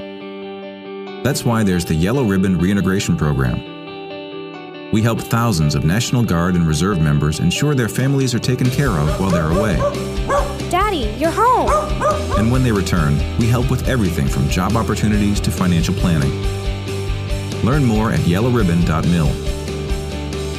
That's 1.24 1.44
why 1.44 1.64
there's 1.64 1.84
the 1.84 1.96
Yellow 1.96 2.24
Ribbon 2.24 2.60
Reintegration 2.60 3.18
Program. 3.18 4.92
We 4.92 5.02
help 5.02 5.20
thousands 5.20 5.74
of 5.74 5.84
National 5.84 6.24
Guard 6.24 6.54
and 6.54 6.68
Reserve 6.68 7.02
members 7.02 7.40
ensure 7.40 7.74
their 7.74 7.90
families 7.90 8.36
are 8.36 8.40
taken 8.40 8.70
care 8.70 8.92
of 8.92 9.20
while 9.20 9.32
they're 9.32 9.50
away. 9.50 9.78
Daddy, 10.70 11.12
you're 11.18 11.32
home. 11.32 11.70
And 12.38 12.52
when 12.52 12.62
they 12.62 12.72
return, 12.72 13.18
we 13.40 13.48
help 13.48 13.72
with 13.72 13.90
everything 13.90 14.28
from 14.28 14.48
job 14.48 14.76
opportunities 14.76 15.40
to 15.40 15.50
financial 15.50 15.96
planning. 15.96 16.32
Learn 17.66 17.84
more 17.84 18.12
at 18.12 18.20
yellowribbon.mil. 18.20 19.28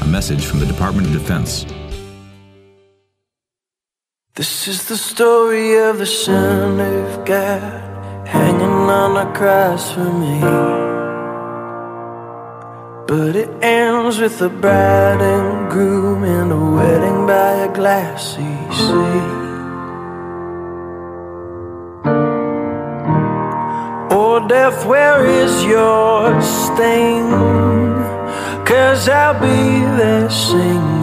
A 0.03 0.07
message 0.09 0.45
from 0.45 0.59
the 0.59 0.67
Department 0.67 1.07
of 1.07 1.13
Defense. 1.13 1.65
This 4.41 4.69
is 4.69 4.85
the 4.85 4.97
story 4.97 5.77
of 5.77 5.99
the 5.99 6.07
Son 6.07 6.81
of 6.81 7.27
God 7.27 8.27
hanging 8.27 8.89
on 9.03 9.13
a 9.19 9.31
cross 9.35 9.93
for 9.93 10.11
me. 10.23 10.41
But 13.07 13.37
it 13.37 13.51
ends 13.63 14.19
with 14.19 14.39
the 14.39 14.49
bride 14.49 15.21
and 15.21 15.71
groom 15.71 16.25
in 16.25 16.51
a 16.51 16.73
wedding 16.75 17.27
by 17.27 17.51
a 17.69 17.71
glassy 17.75 18.55
sea. 18.81 19.29
Oh, 24.11 24.47
death, 24.49 24.87
where 24.87 25.23
is 25.27 25.53
your 25.67 26.41
sting? 26.41 27.29
Cause 28.65 29.07
I'll 29.07 29.39
be 29.39 29.85
there 29.99 30.31
singing 30.31 31.00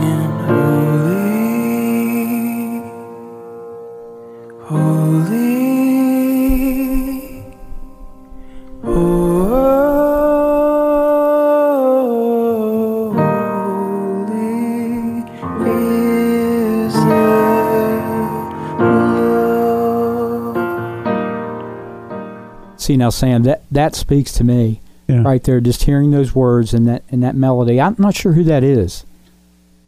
now, 23.08 23.12
Sam, 23.12 23.44
that 23.44 23.62
that 23.72 23.96
speaks 23.96 24.34
to 24.34 24.44
me 24.44 24.82
Yeah. 25.08 25.22
right 25.24 25.42
there. 25.44 25.62
Just 25.62 25.84
hearing 25.84 26.12
those 26.12 26.36
words 26.36 26.74
and 26.74 26.86
that 26.88 27.04
and 27.10 27.24
that 27.24 27.36
melody. 27.36 27.80
I'm 27.80 27.96
not 27.98 28.16
sure 28.16 28.34
who 28.34 28.44
that 28.44 28.64
is, 28.64 29.06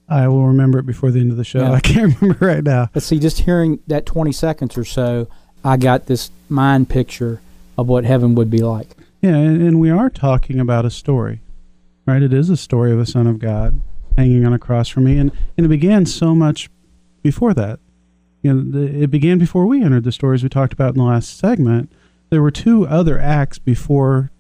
I 0.08 0.28
will 0.30 0.48
remember 0.48 0.80
it 0.80 0.86
before 0.86 1.12
the 1.12 1.20
end 1.20 1.32
of 1.32 1.38
the 1.38 1.44
show. 1.44 1.60
Yeah. 1.60 1.72
I 1.74 1.80
can't 1.82 2.16
remember 2.22 2.46
right 2.48 2.64
now. 2.64 2.90
but 2.94 3.04
see, 3.04 3.20
just 3.20 3.40
hearing 3.40 3.80
that 3.88 4.06
20 4.06 4.32
seconds 4.32 4.78
or 4.78 4.86
so, 4.86 5.28
I 5.64 5.76
got 5.78 6.06
this 6.06 6.32
mind 6.48 6.88
picture 6.90 7.42
of 7.78 7.88
what 7.90 8.06
heaven 8.06 8.36
would 8.36 8.50
be 8.50 8.60
like. 8.60 8.88
Yeah, 9.22 9.36
and, 9.36 9.62
and 9.62 9.80
we 9.82 9.90
are 9.90 10.10
talking 10.10 10.60
about 10.62 10.86
a 10.86 10.90
story, 10.90 11.42
right? 12.06 12.22
It 12.24 12.32
is 12.34 12.50
a 12.50 12.56
story 12.58 12.94
of 12.94 13.00
a 13.00 13.06
son 13.06 13.28
of 13.28 13.38
God 13.40 13.82
hanging 14.16 14.46
on 14.46 14.54
a 14.54 14.60
cross 14.60 14.88
for 14.88 15.02
me. 15.02 15.18
And, 15.18 15.32
and 15.58 15.66
it 15.66 15.70
began 15.70 16.06
so 16.06 16.34
much 16.34 16.70
before 17.22 17.54
that. 17.54 17.80
You 18.42 18.54
know, 18.54 18.72
the, 18.80 19.04
it 19.04 19.12
began 19.12 19.38
before 19.38 19.66
we 19.66 19.84
entered 19.84 20.06
the 20.06 20.14
stories 20.14 20.42
we 20.42 20.48
talked 20.50 20.72
about 20.72 20.94
in 20.96 21.00
the 21.00 21.04
last 21.04 21.38
segment. 21.38 21.92
There 22.30 22.42
were 22.42 22.52
two 22.52 22.88
other 22.88 23.20
acts 23.20 23.58
before 23.58 24.32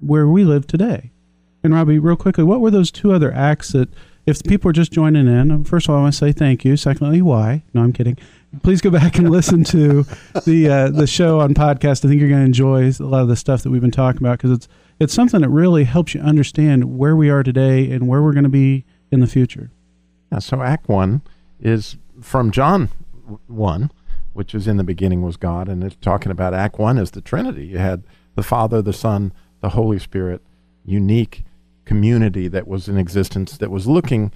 where 0.00 0.26
we 0.26 0.44
live 0.44 0.66
today. 0.66 1.10
And 1.62 1.74
Robbie, 1.74 1.98
real 1.98 2.16
quickly, 2.16 2.44
what 2.44 2.60
were 2.60 2.70
those 2.70 2.90
two 2.90 3.12
other 3.12 3.32
acts 3.32 3.72
that, 3.72 3.90
if 4.26 4.42
people 4.42 4.70
are 4.70 4.72
just 4.72 4.92
joining 4.92 5.28
in, 5.28 5.64
first 5.64 5.86
of 5.86 5.90
all, 5.90 5.98
I 5.98 6.02
want 6.02 6.14
to 6.14 6.18
say 6.18 6.32
thank 6.32 6.64
you. 6.64 6.76
Secondly, 6.76 7.20
why? 7.22 7.62
No, 7.74 7.82
I'm 7.82 7.92
kidding. 7.92 8.16
Please 8.62 8.80
go 8.80 8.90
back 8.90 9.18
and 9.18 9.30
listen 9.30 9.64
to 9.64 10.04
the 10.44 10.68
uh, 10.68 10.90
the 10.90 11.06
show 11.06 11.40
on 11.40 11.54
podcast. 11.54 12.04
I 12.04 12.08
think 12.08 12.20
you're 12.20 12.28
going 12.28 12.40
to 12.40 12.46
enjoy 12.46 12.88
a 12.88 13.04
lot 13.04 13.22
of 13.22 13.28
the 13.28 13.36
stuff 13.36 13.62
that 13.62 13.70
we've 13.70 13.80
been 13.80 13.90
talking 13.90 14.20
about 14.20 14.38
because 14.38 14.50
it's 14.50 14.68
it's 14.98 15.14
something 15.14 15.40
that 15.40 15.48
really 15.48 15.84
helps 15.84 16.14
you 16.14 16.20
understand 16.20 16.98
where 16.98 17.14
we 17.14 17.30
are 17.30 17.42
today 17.42 17.90
and 17.90 18.08
where 18.08 18.22
we're 18.22 18.32
going 18.32 18.44
to 18.44 18.50
be 18.50 18.84
in 19.10 19.20
the 19.20 19.26
future. 19.26 19.70
Yeah, 20.32 20.40
so 20.40 20.62
Act 20.62 20.88
One 20.88 21.22
is 21.60 21.96
from 22.20 22.50
John 22.50 22.88
one, 23.46 23.90
which 24.40 24.54
is 24.54 24.66
in 24.66 24.78
the 24.78 24.82
beginning 24.82 25.20
was 25.20 25.36
God, 25.36 25.68
and 25.68 25.84
it's 25.84 25.96
talking 25.96 26.32
about 26.32 26.54
Act 26.54 26.78
One 26.78 26.96
as 26.96 27.10
the 27.10 27.20
Trinity. 27.20 27.66
You 27.66 27.76
had 27.76 28.04
the 28.36 28.42
Father, 28.42 28.80
the 28.80 28.94
Son, 28.94 29.34
the 29.60 29.68
Holy 29.68 29.98
Spirit, 29.98 30.40
unique 30.82 31.44
community 31.84 32.48
that 32.48 32.66
was 32.66 32.88
in 32.88 32.96
existence 32.96 33.58
that 33.58 33.70
was 33.70 33.86
looking 33.86 34.32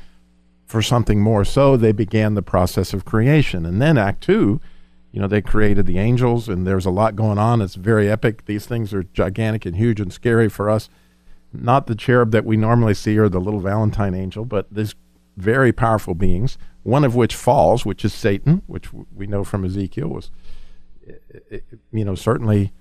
for 0.67 0.83
something 0.83 1.23
more. 1.23 1.43
So 1.43 1.79
they 1.79 1.93
began 1.93 2.35
the 2.35 2.43
process 2.43 2.93
of 2.93 3.07
creation. 3.07 3.65
And 3.65 3.81
then 3.81 3.97
Act 3.97 4.23
Two, 4.23 4.61
you 5.11 5.23
know, 5.23 5.27
they 5.27 5.41
created 5.41 5.87
the 5.87 5.99
angels, 5.99 6.51
and 6.51 6.67
there's 6.67 6.85
a 6.85 6.91
lot 6.91 7.17
going 7.17 7.39
on. 7.39 7.63
It's 7.63 7.77
very 7.77 8.11
epic. 8.11 8.45
These 8.45 8.67
things 8.67 8.93
are 8.93 9.05
gigantic 9.05 9.65
and 9.65 9.75
huge 9.75 10.01
and 10.01 10.13
scary 10.13 10.51
for 10.51 10.69
us. 10.69 10.91
Not 11.51 11.87
the 11.87 11.95
cherub 11.95 12.31
that 12.33 12.45
we 12.45 12.59
normally 12.59 12.93
see 12.93 13.17
or 13.17 13.31
the 13.31 13.41
little 13.41 13.61
Valentine 13.61 14.15
angel, 14.15 14.45
but 14.45 14.67
these 14.71 14.95
very 15.39 15.73
powerful 15.73 16.15
beings, 16.15 16.59
one 16.85 17.03
of 17.03 17.17
which 17.17 17.35
falls, 17.35 17.85
which 17.85 18.05
is 18.05 18.15
Satan, 18.15 18.63
which 18.67 18.93
we 18.93 19.27
know 19.27 19.43
from 19.43 19.65
Ezekiel 19.65 20.09
was, 20.09 20.31
you 21.91 22.05
know, 22.05 22.15
certainly 22.15 22.73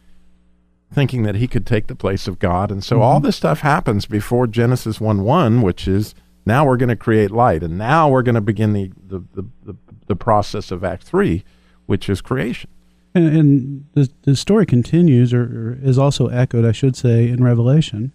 thinking 0.93 1.23
that 1.23 1.35
he 1.35 1.47
could 1.47 1.65
take 1.65 1.87
the 1.87 1.95
place 1.95 2.27
of 2.27 2.37
God. 2.37 2.69
And 2.69 2.83
so 2.83 2.97
mm-hmm. 2.97 3.03
all 3.03 3.19
this 3.19 3.37
stuff 3.37 3.61
happens 3.61 4.05
before 4.05 4.45
Genesis 4.45 5.01
1 5.01 5.23
1, 5.23 5.61
which 5.61 5.87
is 5.87 6.13
now 6.45 6.65
we're 6.65 6.77
going 6.77 6.89
to 6.89 6.95
create 6.95 7.31
light. 7.31 7.63
And 7.63 7.77
now 7.77 8.09
we're 8.09 8.21
going 8.21 8.35
to 8.35 8.41
begin 8.41 8.73
the, 8.73 8.91
the, 9.07 9.23
the, 9.33 9.45
the, 9.63 9.75
the 10.07 10.15
process 10.15 10.69
of 10.69 10.83
Act 10.83 11.03
3, 11.03 11.43
which 11.85 12.09
is 12.09 12.21
creation. 12.21 12.69
And, 13.15 13.27
and 13.27 13.85
the, 13.93 14.09
the 14.23 14.35
story 14.35 14.65
continues, 14.65 15.33
or, 15.33 15.43
or 15.43 15.79
is 15.81 15.97
also 15.97 16.27
echoed, 16.27 16.65
I 16.65 16.71
should 16.71 16.95
say, 16.95 17.27
in 17.27 17.43
Revelation 17.43 18.11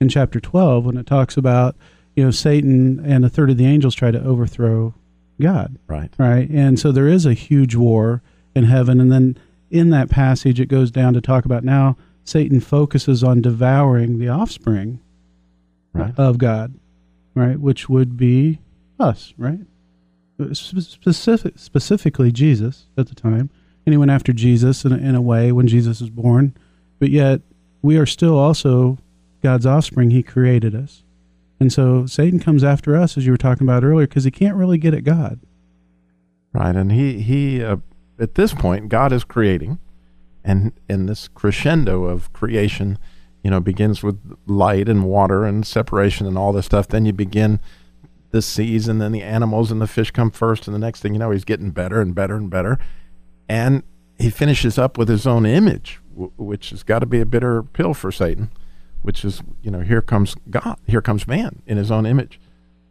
in 0.00 0.08
chapter 0.08 0.40
12 0.40 0.84
when 0.84 0.96
it 0.96 1.06
talks 1.06 1.36
about, 1.36 1.76
you 2.16 2.24
know, 2.24 2.30
Satan 2.30 3.00
and 3.04 3.24
a 3.24 3.28
third 3.28 3.50
of 3.50 3.58
the 3.58 3.66
angels 3.66 3.94
try 3.94 4.10
to 4.10 4.22
overthrow 4.22 4.94
God. 5.40 5.78
Right. 5.86 6.10
Right. 6.18 6.48
And 6.50 6.78
so 6.78 6.92
there 6.92 7.08
is 7.08 7.26
a 7.26 7.34
huge 7.34 7.74
war 7.74 8.22
in 8.54 8.64
heaven. 8.64 9.00
And 9.00 9.10
then 9.10 9.36
in 9.70 9.90
that 9.90 10.10
passage, 10.10 10.60
it 10.60 10.66
goes 10.66 10.90
down 10.90 11.14
to 11.14 11.20
talk 11.20 11.44
about 11.44 11.64
now 11.64 11.96
Satan 12.24 12.60
focuses 12.60 13.24
on 13.24 13.40
devouring 13.40 14.18
the 14.18 14.28
offspring 14.28 15.00
right. 15.92 16.14
of 16.16 16.38
God, 16.38 16.74
right? 17.34 17.58
Which 17.58 17.88
would 17.88 18.16
be 18.16 18.60
us, 18.98 19.34
right? 19.36 19.60
Specific, 20.52 21.58
specifically 21.58 22.30
Jesus 22.30 22.86
at 22.96 23.08
the 23.08 23.14
time. 23.14 23.50
And 23.84 23.92
he 23.92 23.96
went 23.96 24.10
after 24.10 24.32
Jesus 24.32 24.84
in 24.84 24.92
a, 24.92 24.96
in 24.96 25.14
a 25.14 25.20
way 25.20 25.52
when 25.52 25.66
Jesus 25.66 26.00
was 26.00 26.10
born. 26.10 26.54
But 26.98 27.10
yet, 27.10 27.40
we 27.82 27.96
are 27.96 28.06
still 28.06 28.38
also 28.38 28.98
God's 29.42 29.66
offspring. 29.66 30.10
He 30.10 30.22
created 30.22 30.74
us. 30.74 31.02
And 31.60 31.72
so 31.72 32.06
Satan 32.06 32.40
comes 32.40 32.64
after 32.64 32.96
us, 32.96 33.16
as 33.16 33.26
you 33.26 33.32
were 33.32 33.38
talking 33.38 33.66
about 33.66 33.84
earlier, 33.84 34.06
because 34.06 34.24
he 34.24 34.30
can't 34.30 34.56
really 34.56 34.78
get 34.78 34.94
at 34.94 35.04
God. 35.04 35.40
Right. 36.52 36.74
And 36.74 36.90
he, 36.90 37.20
he 37.20 37.62
uh, 37.62 37.76
at 38.18 38.34
this 38.34 38.54
point, 38.54 38.88
God 38.88 39.12
is 39.12 39.22
creating 39.22 39.78
and 40.44 40.72
and 40.88 41.08
this 41.08 41.28
crescendo 41.28 42.04
of 42.04 42.32
creation 42.32 42.98
you 43.42 43.50
know 43.50 43.60
begins 43.60 44.02
with 44.02 44.18
light 44.46 44.88
and 44.88 45.04
water 45.04 45.44
and 45.44 45.66
separation 45.66 46.26
and 46.26 46.38
all 46.38 46.52
this 46.52 46.66
stuff 46.66 46.88
then 46.88 47.04
you 47.04 47.12
begin 47.12 47.60
the 48.30 48.42
seas 48.42 48.88
and 48.88 49.00
then 49.00 49.12
the 49.12 49.22
animals 49.22 49.70
and 49.70 49.80
the 49.80 49.86
fish 49.86 50.10
come 50.10 50.30
first 50.30 50.66
and 50.66 50.74
the 50.74 50.78
next 50.78 51.00
thing 51.00 51.12
you 51.12 51.18
know 51.18 51.30
he's 51.30 51.44
getting 51.44 51.70
better 51.70 52.00
and 52.00 52.14
better 52.14 52.36
and 52.36 52.50
better 52.50 52.78
and 53.48 53.82
he 54.18 54.30
finishes 54.30 54.78
up 54.78 54.98
with 54.98 55.08
his 55.08 55.26
own 55.26 55.44
image 55.46 56.00
w- 56.10 56.32
which 56.36 56.70
has 56.70 56.82
got 56.82 57.00
to 57.00 57.06
be 57.06 57.20
a 57.20 57.26
bitter 57.26 57.62
pill 57.62 57.94
for 57.94 58.12
satan 58.12 58.50
which 59.02 59.24
is 59.24 59.42
you 59.62 59.70
know 59.70 59.80
here 59.80 60.02
comes 60.02 60.34
god 60.50 60.78
here 60.86 61.02
comes 61.02 61.26
man 61.26 61.62
in 61.66 61.76
his 61.76 61.90
own 61.90 62.06
image. 62.06 62.40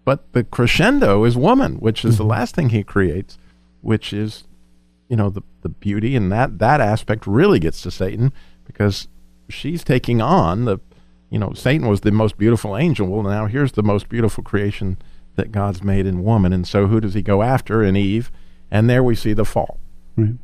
But 0.06 0.32
the 0.34 0.44
crescendo 0.44 1.24
is 1.24 1.38
woman 1.38 1.76
which 1.76 2.04
is 2.04 2.16
mm-hmm. 2.16 2.24
the 2.24 2.30
last 2.30 2.56
thing 2.56 2.70
he 2.70 2.84
creates 2.84 3.38
which 3.82 4.12
is 4.14 4.46
you 5.08 5.16
know 5.16 5.30
the 5.30 5.42
the 5.62 5.70
beauty. 5.70 6.16
And 6.16 6.32
that 6.32 6.60
that 6.60 6.82
aspect 6.82 7.28
really 7.28 7.60
gets 7.60 7.82
to 7.82 7.92
Satan 7.92 8.32
because 8.66 9.08
she's 9.50 9.84
taking 9.84 10.22
on 10.22 10.66
the 10.66 10.80
you 11.30 11.40
know 11.40 11.54
Satan 11.54 11.88
was 11.88 12.02
the 12.02 12.12
most 12.12 12.38
beautiful 12.38 12.78
angel. 12.78 13.08
Well 13.08 13.24
now 13.24 13.48
here's 13.48 13.74
the 13.74 13.84
most 13.84 14.10
beautiful 14.10 14.44
creation 14.44 14.98
that 15.36 15.52
God's 15.52 15.84
made 15.84 16.06
in 16.06 16.24
woman. 16.24 16.54
And 16.54 16.68
so 16.68 16.88
who 16.88 17.00
does 17.00 17.14
he 17.14 17.22
go 17.22 17.42
after 17.42 17.84
in 17.84 17.96
Eve? 17.96 18.32
And 18.72 18.90
there 18.90 19.04
we 19.04 19.16
see 19.16 19.34
the 19.34 19.46
fall. 19.46 19.80
Right. 20.16 20.36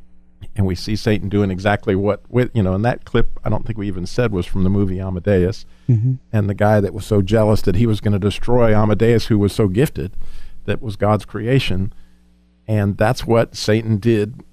And 0.55 0.65
we 0.65 0.75
see 0.75 0.95
Satan 0.95 1.29
doing 1.29 1.51
exactly 1.51 1.95
what 1.95 2.21
with 2.29 2.49
you 2.53 2.63
know 2.63 2.73
and 2.73 2.85
that 2.85 3.05
clip 3.05 3.39
I 3.43 3.49
don't 3.49 3.65
think 3.65 3.77
we 3.77 3.87
even 3.87 4.05
said 4.05 4.31
was 4.31 4.45
from 4.45 4.63
the 4.63 4.69
movie 4.69 4.99
Amadeus 4.99 5.65
mm-hmm. 5.89 6.15
and 6.31 6.49
the 6.49 6.53
guy 6.53 6.79
that 6.79 6.93
was 6.93 7.05
so 7.05 7.21
jealous 7.21 7.61
that 7.63 7.75
he 7.75 7.85
was 7.85 7.99
going 7.99 8.13
to 8.13 8.19
destroy 8.19 8.73
Amadeus 8.73 9.27
who 9.27 9.37
was 9.37 9.53
so 9.53 9.67
gifted 9.67 10.13
that 10.65 10.81
was 10.81 10.95
God's 10.95 11.25
creation 11.25 11.93
and 12.67 12.97
that's 12.97 13.25
what 13.25 13.55
Satan 13.55 13.97
did 13.97 14.43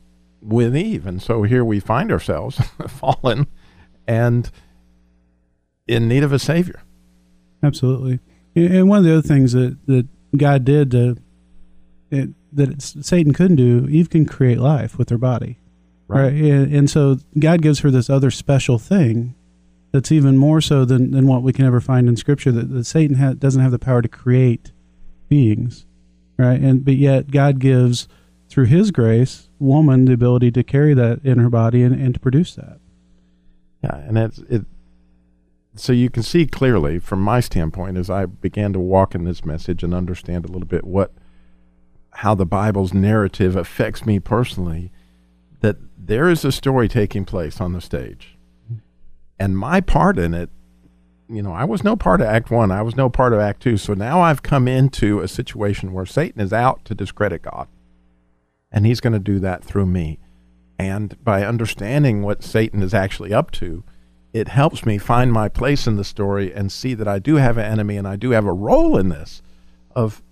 with 0.43 0.77
Eve. 0.77 1.07
And 1.07 1.23
so 1.23 1.45
here 1.45 1.65
we 1.65 1.81
find 1.81 2.11
ourselves 2.11 2.57
fallen 2.89 3.47
and 4.07 4.51
in 5.87 6.09
need 6.09 6.25
of 6.25 6.33
a 6.33 6.39
savior. 6.39 6.83
Absolutely. 7.63 8.21
And 8.55 8.89
one 8.89 8.99
of 8.99 9.05
the 9.05 9.13
other 9.13 9.27
things 9.27 9.53
that, 9.53 9.79
that 9.87 10.07
God 10.37 10.65
did 10.65 10.91
to, 10.91 11.17
it, 12.11 12.31
that 12.53 12.83
Satan 12.83 13.33
couldn't 13.33 13.57
do, 13.57 13.87
Eve 13.89 14.11
can 14.11 14.27
create 14.27 14.59
life 14.59 14.99
with 14.99 15.09
her 15.09 15.19
body. 15.19 15.59
Right. 16.13 16.23
right? 16.23 16.33
And, 16.33 16.75
and, 16.75 16.91
so 16.91 17.19
God 17.39 17.63
gives 17.63 17.81
her 17.81 17.91
this 17.91 18.11
other 18.11 18.31
special 18.31 18.79
thing 18.79 19.35
that's 19.93 20.13
even 20.13 20.37
more 20.37 20.61
so 20.61 20.85
than, 20.85 21.11
than 21.11 21.27
what 21.27 21.43
we 21.43 21.53
can 21.53 21.65
ever 21.65 21.81
find 21.81 22.09
in 22.09 22.17
Scripture 22.17 22.53
that, 22.53 22.71
that 22.73 22.85
Satan 22.85 23.17
ha- 23.17 23.35
doesn't 23.35 23.61
have 23.61 23.71
the 23.71 23.79
power 23.79 24.03
to 24.03 24.09
create 24.09 24.73
beings. 25.29 25.87
Right. 26.39 26.61
And 26.61 26.85
but 26.85 26.95
yet 26.95 27.31
God 27.31 27.59
gives 27.59 28.09
through 28.49 28.67
his 28.67 28.91
grace 28.91 29.49
woman 29.59 30.05
the 30.05 30.13
ability 30.13 30.51
to 30.51 30.63
carry 30.63 30.93
that 30.95 31.21
in 31.25 31.39
her 31.39 31.49
body 31.49 31.83
and, 31.83 31.95
and 31.95 32.15
to 32.15 32.21
produce 32.21 32.55
that. 32.55 32.81
Yeah, 33.83 33.97
and 33.97 34.19
it's 34.19 34.39
it. 34.49 34.65
So 35.75 35.93
you 35.93 36.11
can 36.11 36.23
see 36.23 36.47
clearly 36.47 36.99
from 36.99 37.23
my 37.23 37.41
standpoint 37.41 37.97
as 37.97 38.11
I 38.11 38.27
began 38.27 38.73
to 38.75 38.79
walk 38.79 39.15
in 39.15 39.25
this 39.25 39.45
message 39.45 39.83
and 39.83 39.95
understand 39.95 40.45
a 40.45 40.49
little 40.49 40.67
bit 40.67 40.85
what 40.85 41.13
how 42.17 42.35
the 42.35 42.45
Bible's 42.45 42.93
narrative 42.93 43.57
affects 43.57 44.05
me 44.05 44.19
personally, 44.19 44.93
that 45.63 45.79
there 45.97 46.29
is 46.29 46.45
a 46.45 46.53
story 46.53 46.89
taking 46.89 47.25
place 47.25 47.61
on 47.61 47.73
the 47.73 47.81
stage. 47.81 48.37
And 49.39 49.57
my 49.57 49.81
part 49.81 50.19
in 50.19 50.35
it, 50.35 50.51
you 51.29 51.43
know, 51.43 51.53
I 51.53 51.65
was 51.65 51.83
no 51.83 51.97
part 51.97 52.21
of 52.21 52.27
Act 52.27 52.51
One, 52.51 52.71
I 52.71 52.83
was 52.83 52.97
no 52.97 53.09
part 53.09 53.33
of 53.33 53.41
Act 53.41 53.63
Two. 53.63 53.77
So 53.77 53.95
now 53.95 54.21
I've 54.21 54.43
come 54.43 54.69
into 54.69 55.21
a 55.21 55.29
situation 55.29 55.93
where 55.93 56.07
Satan 56.07 56.41
is 56.41 56.53
out 56.53 56.85
to 56.85 56.95
discredit 56.95 57.43
God. 57.43 57.69
And 58.71 58.87
he's 58.87 59.01
going 59.01 59.13
to 59.13 59.19
do 59.19 59.39
that 59.39 59.65
through 59.65 59.87
me. 59.87 60.19
And 60.79 61.23
by 61.23 61.45
understanding 61.45 62.23
what 62.23 62.43
Satan 62.43 62.83
is 62.83 62.93
actually 62.95 63.33
up 63.33 63.51
to, 63.53 63.85
it 64.33 64.49
helps 64.49 64.85
me 64.85 64.99
find 64.99 65.33
my 65.33 65.49
place 65.49 65.87
in 65.87 65.97
the 65.97 66.05
story 66.05 66.53
and 66.53 66.73
see 66.73 66.95
that 66.95 67.07
I 67.07 67.19
do 67.19 67.37
have 67.37 67.59
an 67.59 67.71
enemy 67.71 67.97
and 67.97 68.09
I 68.09 68.17
do 68.17 68.31
have 68.31 68.47
a 68.47 68.53
role 68.53 68.97
in 68.97 69.09
this 69.09 69.43
of 69.95 70.23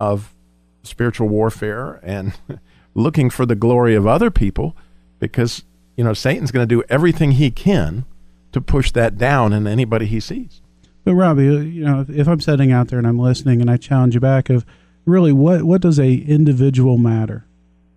of 0.00 0.34
spiritual 0.82 1.28
warfare 1.28 2.00
and 2.02 2.38
looking 2.94 3.30
for 3.30 3.46
the 3.46 3.54
glory 3.54 3.94
of 3.94 4.06
other 4.06 4.30
people 4.30 4.76
because 5.18 5.64
you 5.96 6.04
know 6.04 6.14
Satan's 6.14 6.50
going 6.50 6.66
to 6.66 6.74
do 6.74 6.82
everything 6.88 7.32
he 7.32 7.50
can 7.50 8.04
to 8.52 8.60
push 8.60 8.92
that 8.92 9.18
down 9.18 9.52
in 9.52 9.66
anybody 9.66 10.06
he 10.06 10.20
sees. 10.20 10.60
But 11.04 11.14
Robbie, 11.14 11.48
uh, 11.48 11.60
you 11.60 11.84
know, 11.84 12.00
if, 12.00 12.10
if 12.10 12.28
I'm 12.28 12.40
sitting 12.40 12.72
out 12.72 12.88
there 12.88 12.98
and 12.98 13.06
I'm 13.06 13.18
listening 13.18 13.60
and 13.60 13.70
I 13.70 13.76
challenge 13.76 14.14
you 14.14 14.20
back 14.20 14.50
of 14.50 14.66
really 15.04 15.32
what 15.32 15.62
what 15.62 15.80
does 15.80 15.98
a 15.98 16.14
individual 16.14 16.98
matter? 16.98 17.46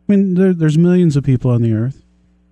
I 0.08 0.14
mean, 0.14 0.36
there, 0.36 0.54
there's 0.54 0.78
millions 0.78 1.16
of 1.16 1.24
people 1.24 1.52
on 1.52 1.62
the 1.62 1.74
earth. 1.74 2.04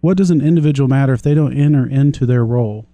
What 0.02 0.18
does 0.18 0.32
an 0.32 0.42
individual 0.42 0.88
matter 0.88 1.14
if 1.14 1.22
they 1.22 1.34
don't 1.34 1.58
enter 1.58 1.88
into 1.88 2.26
their 2.26 2.46
role? 2.46 2.86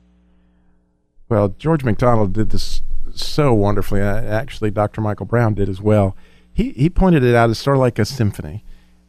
Well, 1.29 1.49
George 1.58 1.84
MacDonald 1.84 2.34
did 2.34 2.49
this 2.49 2.81
so 3.13 3.53
wonderfully. 3.53 4.01
Actually, 4.01 4.71
Dr. 4.71 5.01
Michael 5.01 5.25
Brown 5.25 5.53
did 5.53 5.69
as 5.69 5.81
well. 5.81 6.15
He 6.53 6.71
he 6.71 6.89
pointed 6.89 7.23
it 7.23 7.36
out 7.36 7.49
as 7.49 7.60
sort 7.60 7.77
of 7.77 7.81
like 7.81 7.99
a 7.99 8.05
symphony, 8.05 8.63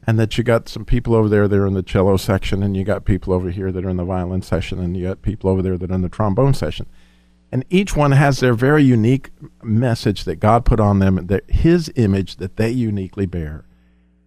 and 0.06 0.18
that 0.18 0.38
you 0.38 0.44
got 0.44 0.68
some 0.68 0.84
people 0.84 1.14
over 1.14 1.28
there 1.28 1.48
that 1.48 1.58
are 1.58 1.66
in 1.66 1.74
the 1.74 1.82
cello 1.82 2.16
section, 2.16 2.62
and 2.62 2.76
you 2.76 2.84
got 2.84 3.04
people 3.04 3.32
over 3.32 3.50
here 3.50 3.72
that 3.72 3.84
are 3.84 3.88
in 3.88 3.96
the 3.96 4.04
violin 4.04 4.42
section, 4.42 4.78
and 4.78 4.96
you 4.96 5.08
got 5.08 5.22
people 5.22 5.50
over 5.50 5.62
there 5.62 5.76
that 5.76 5.90
are 5.90 5.94
in 5.94 6.02
the 6.02 6.08
trombone 6.08 6.54
section. 6.54 6.86
And 7.50 7.64
each 7.70 7.96
one 7.96 8.12
has 8.12 8.40
their 8.40 8.54
very 8.54 8.82
unique 8.82 9.30
message 9.62 10.24
that 10.24 10.36
God 10.36 10.64
put 10.64 10.80
on 10.80 10.98
them, 10.98 11.26
that 11.26 11.48
His 11.50 11.92
image 11.96 12.36
that 12.36 12.56
they 12.56 12.70
uniquely 12.70 13.26
bear. 13.26 13.64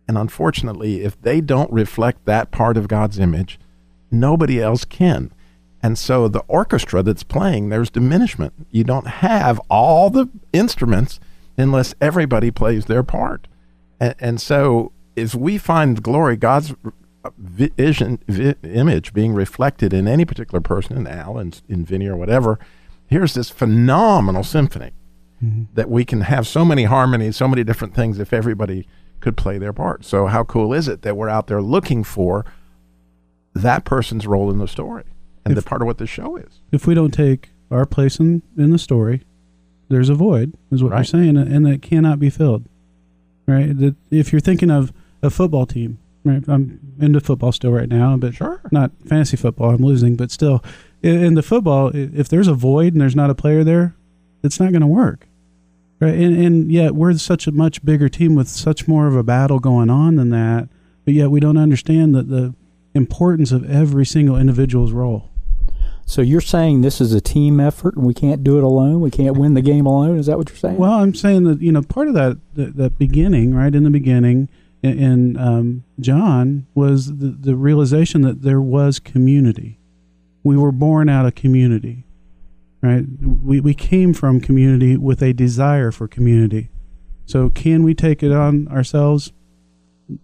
And 0.08 0.18
unfortunately, 0.18 1.04
if 1.04 1.22
they 1.22 1.40
don't 1.40 1.72
reflect 1.72 2.26
that 2.26 2.52
part 2.52 2.78
of 2.78 2.88
God's 2.88 3.20
image, 3.20 3.60
nobody 4.10 4.62
else 4.62 4.84
can. 4.84 5.32
And 5.82 5.98
so 5.98 6.28
the 6.28 6.44
orchestra 6.48 7.04
that's 7.04 7.24
playing, 7.24 7.70
there's 7.70 7.90
diminishment. 7.90 8.68
You 8.72 8.84
don't 8.84 9.08
have 9.08 9.62
all 9.70 10.10
the 10.10 10.28
instruments 10.52 11.20
unless 11.58 11.94
everybody 12.02 12.52
plays 12.52 12.86
their 12.86 13.04
part. 13.04 13.48
And, 14.00 14.16
and 14.20 14.42
so 14.42 14.92
as 15.20 15.36
we 15.36 15.58
find 15.58 16.02
glory, 16.02 16.38
God's 16.38 16.74
vision, 17.38 18.22
vi- 18.28 18.56
image 18.64 19.14
being 19.14 19.34
reflected 19.34 19.94
in 19.94 20.08
any 20.08 20.26
particular 20.26 20.62
person, 20.62 20.98
in 20.98 21.08
Al, 21.08 21.38
in, 21.38 21.54
in 21.68 21.86
Vinny, 21.86 22.08
or 22.08 22.16
whatever, 22.16 22.60
here's 23.08 23.34
this 23.34 23.50
phenomenal 23.50 24.44
symphony 24.44 24.92
Mm-hmm. 25.42 25.74
that 25.76 25.90
we 25.90 26.04
can 26.04 26.20
have 26.20 26.46
so 26.46 26.66
many 26.66 26.84
harmonies, 26.84 27.38
so 27.38 27.48
many 27.48 27.64
different 27.64 27.96
things 27.96 28.20
if 28.20 28.34
everybody 28.34 28.86
could 29.22 29.38
play 29.38 29.58
their 29.58 29.72
part. 29.72 30.04
So 30.04 30.26
how 30.26 30.44
cool 30.44 30.74
is 30.74 30.90
it 30.90 31.02
that 31.04 31.16
we're 31.16 31.30
out 31.30 31.48
there 31.48 31.62
looking 31.62 32.04
for 32.04 32.44
that 33.54 33.86
person's 33.86 34.28
role 34.28 34.52
in 34.52 34.58
the 34.58 34.68
story 34.68 35.06
and 35.46 35.56
the 35.56 35.62
part 35.62 35.82
of 35.82 35.86
what 35.86 35.98
the 35.98 36.08
show 36.08 36.36
is? 36.36 36.60
If 36.74 36.86
we 36.86 36.94
don't 36.94 37.14
take 37.14 37.52
our 37.72 37.86
place 37.86 38.20
in, 38.20 38.44
in 38.58 38.72
the 38.72 38.78
story, 38.78 39.24
there's 39.88 40.10
a 40.10 40.14
void, 40.14 40.56
is 40.74 40.84
what 40.84 40.94
you're 40.94 41.06
saying, 41.06 41.38
and 41.38 41.66
that 41.66 41.82
cannot 41.82 42.20
be 42.20 42.30
filled. 42.30 42.66
Right? 43.48 43.74
That 43.80 43.96
if 44.12 44.34
you're 44.34 44.42
thinking 44.42 44.70
of 44.70 44.92
a 45.22 45.30
football 45.30 45.66
team, 45.66 46.00
right? 46.24 46.44
I'm 46.48 46.80
into 47.00 47.20
football 47.20 47.52
still 47.52 47.72
right 47.72 47.90
now, 47.90 48.18
but 48.18 48.36
Sure. 48.36 48.62
not 48.72 48.92
fantasy 49.06 49.38
football. 49.38 49.72
I'm 49.72 49.84
losing, 49.84 50.16
but 50.16 50.32
still, 50.32 50.64
in, 51.02 51.24
in 51.24 51.34
the 51.34 51.44
football, 51.44 51.92
if 51.94 52.28
there's 52.30 52.48
a 52.48 52.54
void 52.54 52.94
and 52.94 53.02
there's 53.02 53.16
not 53.16 53.30
a 53.30 53.36
player 53.36 53.64
there, 53.64 53.96
it's 54.44 54.60
not 54.60 54.72
going 54.72 54.82
to 54.82 54.88
work. 54.88 55.28
Right? 56.00 56.14
And, 56.14 56.38
and 56.38 56.72
yet 56.72 56.96
we're 56.96 57.14
such 57.18 57.46
a 57.48 57.52
much 57.52 57.84
bigger 57.84 58.08
team 58.08 58.36
with 58.36 58.48
such 58.48 58.88
more 58.88 59.08
of 59.08 59.16
a 59.16 59.24
battle 59.24 59.60
going 59.60 59.90
on 59.90 60.16
than 60.16 60.30
that, 60.30 60.70
but 61.04 61.14
yet 61.14 61.30
we 61.30 61.42
don't 61.42 61.58
understand 61.58 62.16
that 62.16 62.30
the 62.30 62.54
importance 62.94 63.52
of 63.52 63.70
every 63.70 64.06
single 64.06 64.38
individual's 64.38 64.94
role. 64.94 65.30
So 66.06 66.22
you're 66.24 66.42
saying 66.42 66.82
this 66.82 67.00
is 67.02 67.14
a 67.14 67.22
team 67.22 67.60
effort 67.60 67.96
and 67.96 68.04
we 68.04 68.16
can't 68.16 68.44
do 68.44 68.58
it 68.58 68.64
alone? 68.64 69.00
We 69.00 69.12
can't 69.12 69.38
win 69.38 69.54
the 69.54 69.62
game 69.62 69.86
alone? 69.86 70.18
Is 70.18 70.26
that 70.26 70.40
what 70.40 70.50
you're 70.50 70.58
saying? 70.58 70.78
Well, 70.78 70.94
I'm 70.94 71.14
saying 71.14 71.44
that 71.44 71.62
you 71.62 71.72
know 71.72 71.84
part 71.84 72.08
of 72.08 72.16
that 72.16 72.38
that, 72.56 72.78
that 72.78 72.98
beginning, 72.98 73.54
right 73.54 73.76
in 73.76 73.84
the 73.84 73.92
beginning, 73.92 74.50
in, 74.82 75.00
in 75.00 75.38
um, 75.38 75.84
John 76.00 76.68
was 76.74 77.18
the, 77.18 77.36
the 77.40 77.56
realization 77.56 78.22
that 78.22 78.42
there 78.42 78.62
was 78.62 79.00
community. 79.00 79.80
We 80.44 80.58
were 80.58 80.72
born 80.72 81.10
out 81.10 81.26
of 81.26 81.36
community, 81.36 82.06
right? 82.82 83.06
We 83.22 83.60
we 83.60 83.74
came 83.74 84.14
from 84.14 84.40
community 84.40 84.96
with 84.98 85.22
a 85.22 85.34
desire 85.34 85.92
for 85.92 86.08
community. 86.08 86.70
So 87.26 87.50
can 87.50 87.84
we 87.84 87.94
take 87.94 88.24
it 88.24 88.32
on 88.32 88.68
ourselves? 88.70 89.32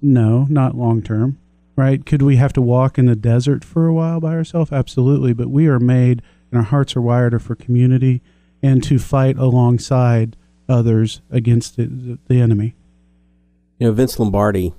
No, 0.01 0.47
not 0.49 0.75
long 0.75 1.01
term. 1.01 1.37
Right? 1.77 2.05
Could 2.05 2.21
we 2.21 2.37
have 2.37 2.53
to 2.53 2.61
walk 2.61 2.97
in 2.97 3.05
the 3.05 3.17
desert 3.17 3.65
for 3.65 3.85
a 3.85 3.93
while 3.93 4.21
by 4.21 4.33
ourselves? 4.33 4.71
Absolutely. 4.71 5.33
But 5.33 5.49
we 5.49 5.67
are 5.67 5.79
made 5.79 6.21
and 6.49 6.57
our 6.57 6.63
hearts 6.63 6.95
are 6.95 7.01
wired 7.01 7.39
for 7.41 7.53
community 7.53 8.21
and 8.63 8.81
to 8.83 8.97
fight 8.97 9.37
alongside 9.37 10.37
others 10.69 11.21
against 11.29 11.75
the, 11.75 11.85
the, 11.85 12.19
the 12.27 12.39
enemy. 12.39 12.75
You 13.85 13.91
know, 13.91 13.95
Vince 13.97 14.17
Lombardi 14.17 14.73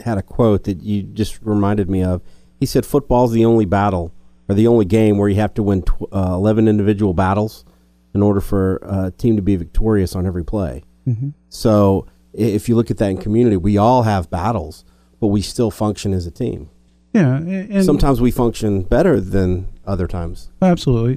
had 0.00 0.16
a 0.16 0.22
quote 0.22 0.64
that 0.64 0.82
you 0.82 1.02
just 1.02 1.38
reminded 1.42 1.90
me 1.90 2.02
of. 2.02 2.22
He 2.58 2.64
said, 2.64 2.86
"Football's 2.86 3.32
the 3.32 3.44
only 3.44 3.66
battle 3.66 4.14
or 4.48 4.54
the 4.54 4.66
only 4.66 4.86
game 4.86 5.18
where 5.18 5.28
you 5.28 5.34
have 5.34 5.52
to 5.54 5.62
win 5.62 5.82
tw- 5.82 6.04
uh, 6.10 6.30
eleven 6.32 6.68
individual 6.68 7.12
battles 7.12 7.66
in 8.14 8.22
order 8.22 8.40
for 8.40 8.76
a 8.82 9.10
team 9.10 9.36
to 9.36 9.42
be 9.42 9.56
victorious 9.56 10.16
on 10.16 10.24
every 10.24 10.42
play." 10.42 10.84
Mhm. 11.06 11.34
So, 11.50 12.06
if 12.32 12.66
you 12.66 12.76
look 12.76 12.90
at 12.90 12.96
that 12.96 13.10
in 13.10 13.18
community, 13.18 13.58
we 13.58 13.76
all 13.76 14.04
have 14.04 14.30
battles, 14.30 14.86
but 15.20 15.26
we 15.26 15.42
still 15.42 15.70
function 15.70 16.14
as 16.14 16.26
a 16.26 16.30
team. 16.30 16.70
Yeah, 17.12 17.36
and 17.42 17.84
Sometimes 17.84 18.22
we 18.22 18.30
function 18.30 18.84
better 18.84 19.20
than 19.20 19.66
other 19.86 20.06
times. 20.06 20.48
absolutely. 20.62 21.16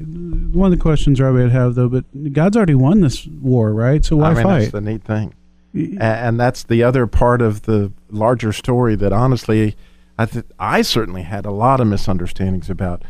One 0.52 0.74
of 0.74 0.78
the 0.78 0.82
questions 0.82 1.22
Robbie 1.22 1.38
would 1.44 1.52
have 1.54 1.76
though, 1.76 1.88
but 1.88 2.04
God's 2.34 2.58
already 2.58 2.76
won 2.76 3.00
this 3.00 3.26
war, 3.28 3.74
right? 3.74 4.04
So 4.04 4.18
why 4.18 4.32
I 4.32 4.34
mean, 4.34 4.44
fight? 4.44 4.60
That's 4.60 4.72
the 4.74 4.82
neat 4.82 5.04
thing. 5.06 5.34
A- 5.76 6.02
and 6.04 6.40
that's 6.40 6.64
the 6.64 6.84
other 6.84 7.06
part 7.08 7.42
of 7.42 7.64
the 7.64 7.92
larger 8.10 8.52
story 8.54 8.96
that 8.96 9.12
honestly 9.12 9.76
I 10.18 10.26
th- 10.26 10.46
I 10.58 10.82
certainly 10.82 11.24
had 11.24 11.46
a 11.46 11.52
lot 11.52 11.82
of 11.82 11.88
misunderstandings 11.88 12.70
about. 12.70 13.04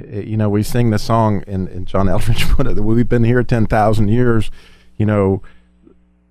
Uh, 0.00 0.18
You 0.20 0.36
know, 0.36 0.48
we 0.50 0.62
sing 0.62 0.90
the 0.90 0.98
song, 0.98 1.42
and 1.46 1.86
John 1.86 2.06
Eldredge 2.06 2.48
put 2.56 2.66
it, 2.66 2.78
we've 2.80 3.08
been 3.08 3.24
here 3.24 3.42
10,000 3.42 4.08
years, 4.08 4.50
you 4.98 5.06
know, 5.06 5.42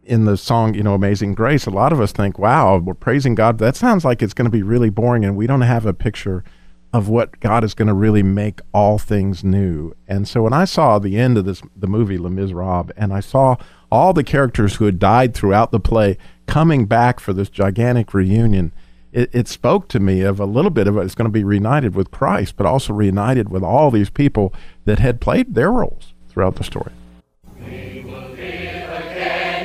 in 0.03 0.25
the 0.25 0.37
song, 0.37 0.73
you 0.73 0.81
know, 0.83 0.93
Amazing 0.95 1.33
Grace, 1.35 1.65
a 1.67 1.71
lot 1.71 1.91
of 1.93 1.99
us 2.01 2.11
think, 2.11 2.39
wow, 2.39 2.77
we're 2.77 2.93
praising 2.95 3.35
God. 3.35 3.57
That 3.59 3.75
sounds 3.75 4.03
like 4.05 4.21
it's 4.23 4.33
going 4.33 4.45
to 4.51 4.51
be 4.51 4.63
really 4.63 4.89
boring, 4.89 5.23
and 5.25 5.35
we 5.35 5.45
don't 5.47 5.61
have 5.61 5.85
a 5.85 5.93
picture 5.93 6.43
of 6.91 7.07
what 7.09 7.39
God 7.39 7.63
is 7.63 7.75
going 7.75 7.87
to 7.89 7.93
really 7.93 8.23
make 8.23 8.59
all 8.73 8.97
things 8.97 9.43
new. 9.43 9.93
And 10.07 10.27
so 10.27 10.41
when 10.43 10.53
I 10.53 10.65
saw 10.65 10.97
the 10.97 11.17
end 11.17 11.37
of 11.37 11.45
this, 11.45 11.61
the 11.75 11.85
movie 11.87 12.17
Les 12.17 12.31
Miserables, 12.31 12.89
and 12.97 13.13
I 13.13 13.19
saw 13.19 13.55
all 13.91 14.13
the 14.13 14.23
characters 14.23 14.75
who 14.75 14.85
had 14.85 14.99
died 14.99 15.33
throughout 15.33 15.71
the 15.71 15.79
play 15.79 16.17
coming 16.47 16.85
back 16.85 17.19
for 17.19 17.33
this 17.33 17.49
gigantic 17.49 18.13
reunion, 18.13 18.71
it, 19.11 19.29
it 19.33 19.47
spoke 19.47 19.87
to 19.89 19.99
me 19.99 20.21
of 20.21 20.39
a 20.39 20.45
little 20.45 20.71
bit 20.71 20.87
of 20.87 20.97
it's 20.97 21.15
going 21.15 21.27
to 21.27 21.31
be 21.31 21.43
reunited 21.43 21.95
with 21.95 22.11
Christ, 22.11 22.55
but 22.57 22.65
also 22.65 22.93
reunited 22.93 23.49
with 23.49 23.63
all 23.63 23.91
these 23.91 24.09
people 24.09 24.53
that 24.85 24.99
had 24.99 25.21
played 25.21 25.55
their 25.55 25.71
roles 25.71 26.13
throughout 26.27 26.55
the 26.55 26.63
story. 26.63 26.91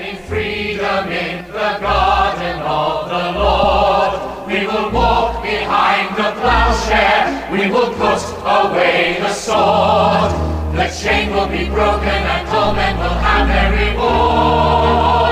in 0.05 0.17
freedom 0.17 1.09
in 1.13 1.45
the 1.47 1.79
garden 1.81 2.61
of 2.63 3.09
the 3.09 3.39
Lord. 3.39 4.47
We 4.47 4.67
will 4.67 4.91
walk 4.91 5.43
behind 5.43 6.17
the 6.17 6.33
plowshare. 6.41 7.49
We 7.51 7.71
will 7.71 7.93
put 7.95 8.23
away 8.45 9.19
the 9.21 9.33
sword. 9.33 10.54
The 10.75 10.89
chain 10.89 11.31
will 11.33 11.47
be 11.47 11.69
broken 11.69 12.09
and 12.09 12.49
all 12.49 12.75
men 12.75 12.99
will 12.99 13.09
have 13.09 13.47
their 13.47 13.93
reward. 13.93 15.24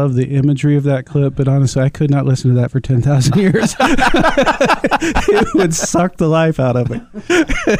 Love 0.00 0.14
the 0.14 0.34
imagery 0.34 0.76
of 0.76 0.84
that 0.84 1.06
clip, 1.06 1.34
but 1.36 1.46
honestly, 1.48 1.82
I 1.82 1.88
could 1.88 2.10
not 2.10 2.24
listen 2.26 2.54
to 2.54 2.60
that 2.60 2.70
for 2.70 2.80
10,000 2.80 3.36
years. 3.38 3.74
it 3.80 5.54
would 5.54 5.74
suck 5.74 6.16
the 6.16 6.28
life 6.28 6.58
out 6.60 6.76
of 6.76 6.90
me. 6.90 7.00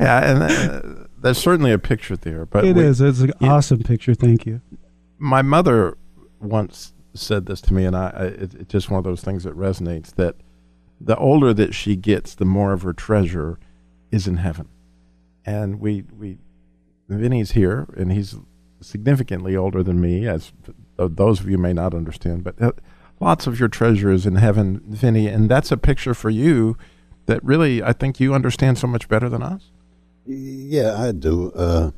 Yeah, 0.00 0.32
and 0.32 0.42
uh, 0.42 1.04
there's 1.20 1.38
certainly 1.38 1.70
a 1.70 1.78
picture 1.78 2.16
there, 2.16 2.44
but 2.44 2.64
It 2.64 2.74
we- 2.74 2.82
is. 2.82 3.00
It's 3.00 3.20
an 3.20 3.32
awesome 3.40 3.84
picture. 3.84 4.14
Thank 4.14 4.46
you. 4.46 4.60
my 5.16 5.42
mother 5.42 5.96
once 6.40 6.92
said 7.14 7.46
this 7.46 7.60
to 7.60 7.74
me, 7.74 7.84
and 7.84 7.94
I, 7.94 8.08
I 8.10 8.24
it, 8.24 8.54
it's 8.54 8.72
just 8.72 8.90
one 8.90 8.98
of 8.98 9.04
those 9.04 9.20
things 9.20 9.44
that 9.44 9.56
resonates. 9.56 10.12
That 10.16 10.34
the 11.00 11.16
older 11.16 11.54
that 11.54 11.72
she 11.72 11.94
gets, 11.94 12.34
the 12.34 12.44
more 12.44 12.72
of 12.72 12.82
her 12.82 12.92
treasure 12.92 13.60
is 14.10 14.26
in 14.26 14.38
heaven. 14.38 14.68
And 15.46 15.78
we 15.78 16.02
we 16.18 16.38
Vinny's 17.08 17.52
here, 17.52 17.86
and 17.96 18.10
he's 18.10 18.34
significantly 18.80 19.54
older 19.54 19.84
than 19.84 20.00
me, 20.00 20.26
as 20.26 20.50
those 20.96 21.40
of 21.40 21.48
you 21.48 21.58
may 21.58 21.72
not 21.72 21.94
understand. 21.94 22.44
But 22.44 22.60
uh, 22.60 22.72
lots 23.20 23.46
of 23.46 23.58
your 23.58 23.68
treasure 23.68 24.10
is 24.10 24.26
in 24.26 24.36
heaven, 24.36 24.82
Vinny, 24.86 25.26
and 25.26 25.50
that's 25.50 25.72
a 25.72 25.76
picture 25.76 26.14
for 26.14 26.30
you 26.30 26.76
that 27.26 27.42
really 27.44 27.82
I 27.82 27.92
think 27.92 28.20
you 28.20 28.34
understand 28.34 28.78
so 28.78 28.86
much 28.86 29.08
better 29.08 29.28
than 29.28 29.42
us. 29.42 29.70
Yeah, 30.26 31.00
I 31.00 31.12
do. 31.12 31.52
Uh, 31.52 31.90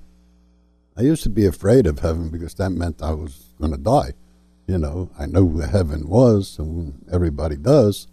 I 0.96 1.02
used 1.02 1.22
to 1.24 1.28
be 1.28 1.46
afraid 1.46 1.87
of 1.87 1.98
heaven 1.98 2.28
because 2.28 2.54
that 2.54 2.70
meant 2.70 3.02
I 3.02 3.12
was 3.12 3.52
going 3.61 3.72
to 3.72 3.78
die. 3.78 4.12
You 4.66 4.78
know, 4.78 5.11
I 5.18 5.26
know 5.26 5.44
where 5.44 5.66
heaven 5.66 6.09
was, 6.09 6.59
and 6.59 7.04
everybody 7.12 7.57
does. 7.57 8.07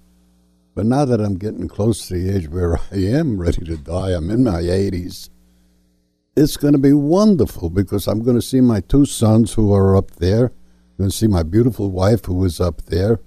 But 0.74 0.86
now 0.86 1.06
that 1.06 1.22
I'm 1.22 1.38
getting 1.38 1.68
close 1.68 2.08
to 2.08 2.14
the 2.14 2.36
age 2.36 2.50
where 2.50 2.78
I 2.92 2.98
am 2.98 3.40
ready 3.40 3.64
to 3.66 3.78
die, 3.78 4.12
I'm 4.12 4.30
in 4.30 4.44
my 4.44 4.62
80s, 4.62 5.30
it's 6.36 6.58
going 6.58 6.74
to 6.74 6.80
be 6.80 6.94
wonderful 6.94 7.70
because 7.70 8.08
I'm 8.08 8.24
going 8.24 8.38
to 8.38 8.42
see 8.42 8.62
my 8.62 8.80
two 8.80 9.06
sons 9.06 9.54
who 9.54 9.74
are 9.74 9.96
up 9.96 10.12
there. 10.12 10.52
Going 11.02 11.10
to 11.10 11.18
see 11.18 11.26
my 11.26 11.42
beautiful 11.42 11.90
wife 11.90 12.26
who 12.26 12.36
was 12.36 12.62
up 12.62 12.84
there. 12.84 13.20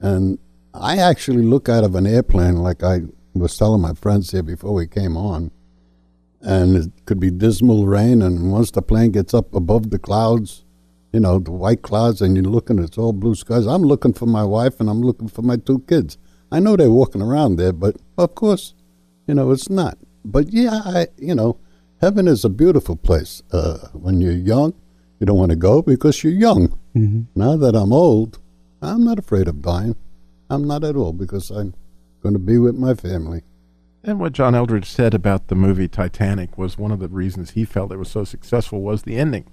And 0.00 0.38
I 0.72 0.96
actually 0.96 1.42
look 1.42 1.68
out 1.68 1.84
of 1.84 1.94
an 1.94 2.06
airplane 2.06 2.56
like 2.56 2.82
I 2.82 3.00
was 3.34 3.58
telling 3.58 3.82
my 3.82 3.92
friends 3.92 4.30
here 4.30 4.42
before 4.42 4.72
we 4.72 4.86
came 4.86 5.18
on 5.18 5.50
and 6.40 6.76
it 6.78 6.90
could 7.04 7.20
be 7.20 7.30
dismal 7.30 7.86
rain. 7.86 8.22
And 8.22 8.50
once 8.50 8.70
the 8.70 8.80
plane 8.80 9.10
gets 9.10 9.34
up 9.34 9.54
above 9.54 9.90
the 9.90 9.98
clouds, 9.98 10.64
you 11.12 11.20
know, 11.20 11.38
the 11.38 11.50
white 11.50 11.82
clouds, 11.82 12.22
and 12.22 12.36
you're 12.36 12.44
looking, 12.46 12.78
it's 12.78 12.96
all 12.96 13.12
blue 13.12 13.34
skies. 13.34 13.66
I'm 13.66 13.82
looking 13.82 14.14
for 14.14 14.24
my 14.24 14.42
wife 14.42 14.80
and 14.80 14.88
I'm 14.88 15.02
looking 15.02 15.28
for 15.28 15.42
my 15.42 15.58
two 15.58 15.80
kids. 15.80 16.16
I 16.50 16.58
know 16.58 16.74
they're 16.74 16.88
walking 16.88 17.20
around 17.20 17.56
there, 17.56 17.74
but 17.74 17.96
of 18.16 18.34
course, 18.34 18.72
you 19.26 19.34
know, 19.34 19.50
it's 19.50 19.68
not. 19.68 19.98
But 20.24 20.54
yeah, 20.54 20.80
I, 20.86 21.08
you 21.18 21.34
know, 21.34 21.58
heaven 22.00 22.26
is 22.26 22.46
a 22.46 22.48
beautiful 22.48 22.96
place. 22.96 23.42
Uh, 23.52 23.88
when 23.92 24.22
you're 24.22 24.32
young, 24.32 24.72
you 25.20 25.26
don't 25.26 25.38
want 25.38 25.50
to 25.50 25.56
go 25.56 25.82
because 25.82 26.24
you're 26.24 26.32
young. 26.32 26.76
Mhm. 26.96 27.26
Now 27.36 27.56
that 27.56 27.76
I'm 27.76 27.92
old, 27.92 28.38
I'm 28.82 29.04
not 29.04 29.18
afraid 29.18 29.46
of 29.46 29.62
dying. 29.62 29.94
I'm 30.48 30.66
not 30.66 30.82
at 30.82 30.96
all 30.96 31.12
because 31.12 31.50
I'm 31.50 31.74
going 32.22 32.32
to 32.32 32.38
be 32.40 32.58
with 32.58 32.74
my 32.76 32.94
family. 32.94 33.42
And 34.02 34.18
what 34.18 34.32
John 34.32 34.54
Eldredge 34.54 34.86
said 34.86 35.12
about 35.14 35.48
the 35.48 35.54
movie 35.54 35.86
Titanic 35.86 36.56
was 36.56 36.78
one 36.78 36.90
of 36.90 37.00
the 37.00 37.08
reasons 37.08 37.50
he 37.50 37.64
felt 37.66 37.92
it 37.92 37.98
was 37.98 38.08
so 38.10 38.24
successful 38.24 38.80
was 38.80 39.02
the 39.02 39.16
ending. 39.16 39.44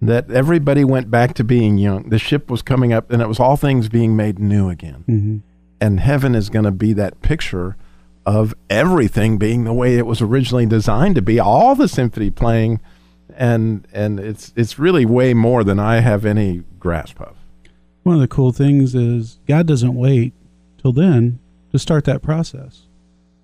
That 0.00 0.30
everybody 0.30 0.82
went 0.84 1.10
back 1.10 1.34
to 1.34 1.44
being 1.44 1.78
young. 1.78 2.08
The 2.08 2.18
ship 2.18 2.50
was 2.50 2.62
coming 2.62 2.92
up, 2.92 3.10
and 3.10 3.20
it 3.22 3.28
was 3.28 3.38
all 3.40 3.56
things 3.56 3.88
being 3.88 4.16
made 4.16 4.38
new 4.38 4.68
again. 4.68 5.04
Mhm. 5.08 5.40
And 5.80 6.00
heaven 6.00 6.34
is 6.34 6.48
going 6.50 6.64
to 6.64 6.70
be 6.70 6.92
that 6.94 7.20
picture 7.22 7.76
of 8.24 8.54
everything 8.68 9.38
being 9.38 9.64
the 9.64 9.72
way 9.72 9.96
it 9.96 10.06
was 10.06 10.20
originally 10.20 10.66
designed 10.66 11.14
to 11.14 11.22
be. 11.22 11.38
All 11.38 11.74
the 11.74 11.86
symphony 11.88 12.30
playing, 12.30 12.80
and 13.34 13.86
and 13.92 14.20
it's 14.20 14.52
it's 14.56 14.78
really 14.78 15.04
way 15.04 15.34
more 15.34 15.64
than 15.64 15.78
I 15.78 16.00
have 16.00 16.24
any 16.24 16.64
grasp 16.78 17.20
of. 17.20 17.36
One 18.02 18.14
of 18.14 18.20
the 18.20 18.28
cool 18.28 18.52
things 18.52 18.94
is 18.94 19.38
God 19.48 19.66
doesn't 19.66 19.94
wait 19.94 20.32
till 20.78 20.92
then 20.92 21.38
to 21.72 21.78
start 21.78 22.04
that 22.04 22.22
process. 22.22 22.82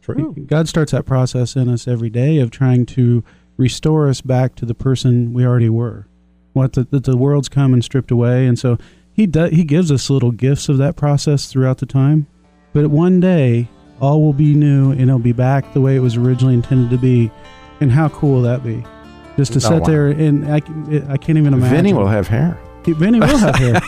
True. 0.03 0.35
God 0.47 0.69
starts 0.69 0.93
that 0.93 1.07
process 1.07 1.55
in 1.55 1.69
us 1.69 1.87
every 1.87 2.11
day 2.11 2.39
of 2.39 2.51
trying 2.51 2.87
to 2.87 3.23
restore 3.57 4.09
us 4.09 4.21
back 4.21 4.55
to 4.57 4.67
the 4.67 4.75
person 4.75 5.33
we 5.33 5.47
already 5.47 5.69
were. 5.69 6.07
What 6.53 6.73
the, 6.73 6.85
the, 6.85 6.99
the 6.99 7.17
world's 7.17 7.49
come 7.49 7.73
and 7.73 7.85
stripped 7.85 8.11
away, 8.11 8.47
and 8.47 8.59
so 8.59 8.79
He 9.13 9.27
does. 9.27 9.51
He 9.53 9.65
gives 9.65 9.91
us 9.93 10.11
little 10.11 10.33
gifts 10.33 10.69
of 10.69 10.79
that 10.79 10.97
process 10.97 11.47
throughout 11.47 11.79
the 11.79 11.87
time. 11.87 12.27
But 12.73 12.89
one 12.89 13.21
day, 13.21 13.69
all 14.01 14.23
will 14.23 14.33
be 14.33 14.55
new, 14.55 14.91
and 14.91 15.03
it'll 15.03 15.19
be 15.19 15.33
back 15.33 15.73
the 15.73 15.81
way 15.81 15.95
it 15.97 16.01
was 16.01 16.17
originally 16.17 16.55
intended 16.55 16.91
to 16.91 16.99
be. 16.99 17.31
And 17.81 17.91
how 17.93 18.09
cool 18.09 18.35
will 18.35 18.43
that 18.43 18.65
be? 18.65 18.85
Just 19.37 19.53
to 19.55 19.61
sit 19.61 19.81
wow. 19.81 19.87
there 19.87 20.09
and 20.09 20.51
I 20.53 20.61
can't 20.61 21.39
even 21.39 21.55
imagine. 21.55 21.77
Vinny 21.77 21.93
will 21.95 22.07
have 22.07 22.29
hair. 22.29 22.59
He- 22.85 22.93
Vinny 22.93 23.21
will 23.21 23.39
have 23.39 23.55
hair. 23.57 23.81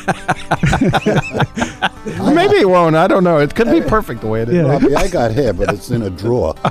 Maybe 2.35 2.57
it 2.57 2.69
won't. 2.69 2.97
I 2.97 3.07
don't 3.07 3.25
know. 3.25 3.39
It 3.39 3.55
could 3.55 3.71
be 3.71 3.81
perfect 3.81 4.21
the 4.21 4.27
way 4.27 4.43
it 4.43 4.49
is. 4.49 4.55
Yeah. 4.55 4.63
Robbie, 4.63 4.95
I 4.95 5.09
got 5.09 5.33
hair, 5.33 5.53
but 5.53 5.73
it's 5.73 5.91
in 5.91 6.03
a 6.03 6.11
drawer. 6.11 6.55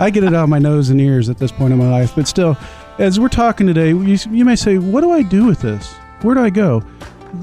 I 0.00 0.10
get 0.12 0.24
it 0.24 0.34
out 0.34 0.44
of 0.44 0.48
my 0.48 0.58
nose 0.58 0.90
and 0.90 1.00
ears 1.00 1.28
at 1.28 1.38
this 1.38 1.52
point 1.52 1.72
in 1.72 1.78
my 1.78 1.90
life. 1.90 2.14
But 2.16 2.26
still, 2.26 2.56
as 2.98 3.20
we're 3.20 3.28
talking 3.28 3.66
today, 3.66 3.90
you, 3.90 4.18
you 4.30 4.44
may 4.44 4.56
say, 4.56 4.78
What 4.78 5.02
do 5.02 5.12
I 5.12 5.22
do 5.22 5.46
with 5.46 5.60
this? 5.60 5.92
Where 6.22 6.34
do 6.34 6.42
I 6.42 6.50
go? 6.50 6.82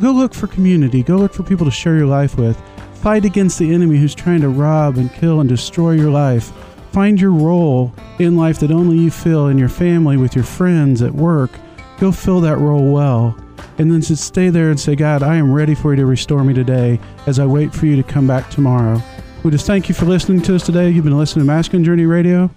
Go 0.02 0.12
look 0.12 0.34
for 0.34 0.48
community. 0.48 1.04
Go 1.04 1.18
look 1.18 1.34
for 1.34 1.44
people 1.44 1.66
to 1.66 1.72
share 1.72 1.96
your 1.96 2.08
life 2.08 2.38
with. 2.38 2.62
Fight 2.96 3.24
against 3.24 3.60
the 3.60 3.74
enemy 3.74 3.98
who's 3.98 4.16
trying 4.16 4.42
to 4.42 4.50
rob 4.50 4.98
and 4.98 5.14
kill 5.14 5.40
and 5.40 5.48
destroy 5.48 5.92
your 5.92 6.10
life. 6.10 6.52
Find 6.96 7.20
your 7.20 7.32
role 7.32 7.94
in 8.20 8.38
life 8.38 8.62
that 8.62 8.72
only 8.72 8.98
you 8.98 9.12
fill 9.12 9.48
in 9.50 9.58
your 9.58 9.68
family, 9.68 10.16
with 10.16 10.34
your 10.34 10.46
friends, 10.46 11.02
at 11.02 11.12
work. 11.14 11.52
Go 12.00 12.10
fill 12.10 12.40
that 12.40 12.58
role 12.58 12.90
well. 12.90 13.38
And 13.78 13.92
then 13.92 14.00
just 14.00 14.24
stay 14.24 14.48
there 14.48 14.70
and 14.70 14.80
say, 14.80 14.96
God, 14.96 15.22
I 15.22 15.36
am 15.36 15.52
ready 15.52 15.76
for 15.76 15.92
you 15.92 15.98
to 15.98 16.06
restore 16.06 16.46
me 16.46 16.54
today 16.54 16.98
as 17.28 17.38
I 17.38 17.48
wait 17.48 17.74
for 17.74 17.86
you 17.86 17.98
to 17.98 18.04
come 18.04 18.28
back 18.28 18.50
tomorrow. 18.50 19.02
We 19.44 19.52
just 19.52 19.68
thank 19.68 19.90
you 19.90 19.94
for 19.94 20.06
listening 20.06 20.42
to 20.44 20.56
us 20.56 20.66
today. 20.66 20.90
You've 20.90 21.04
been 21.04 21.18
listening 21.18 21.46
to 21.46 21.48
Masculine 21.48 21.84
Journey 21.84 22.06
Radio. 22.06 22.50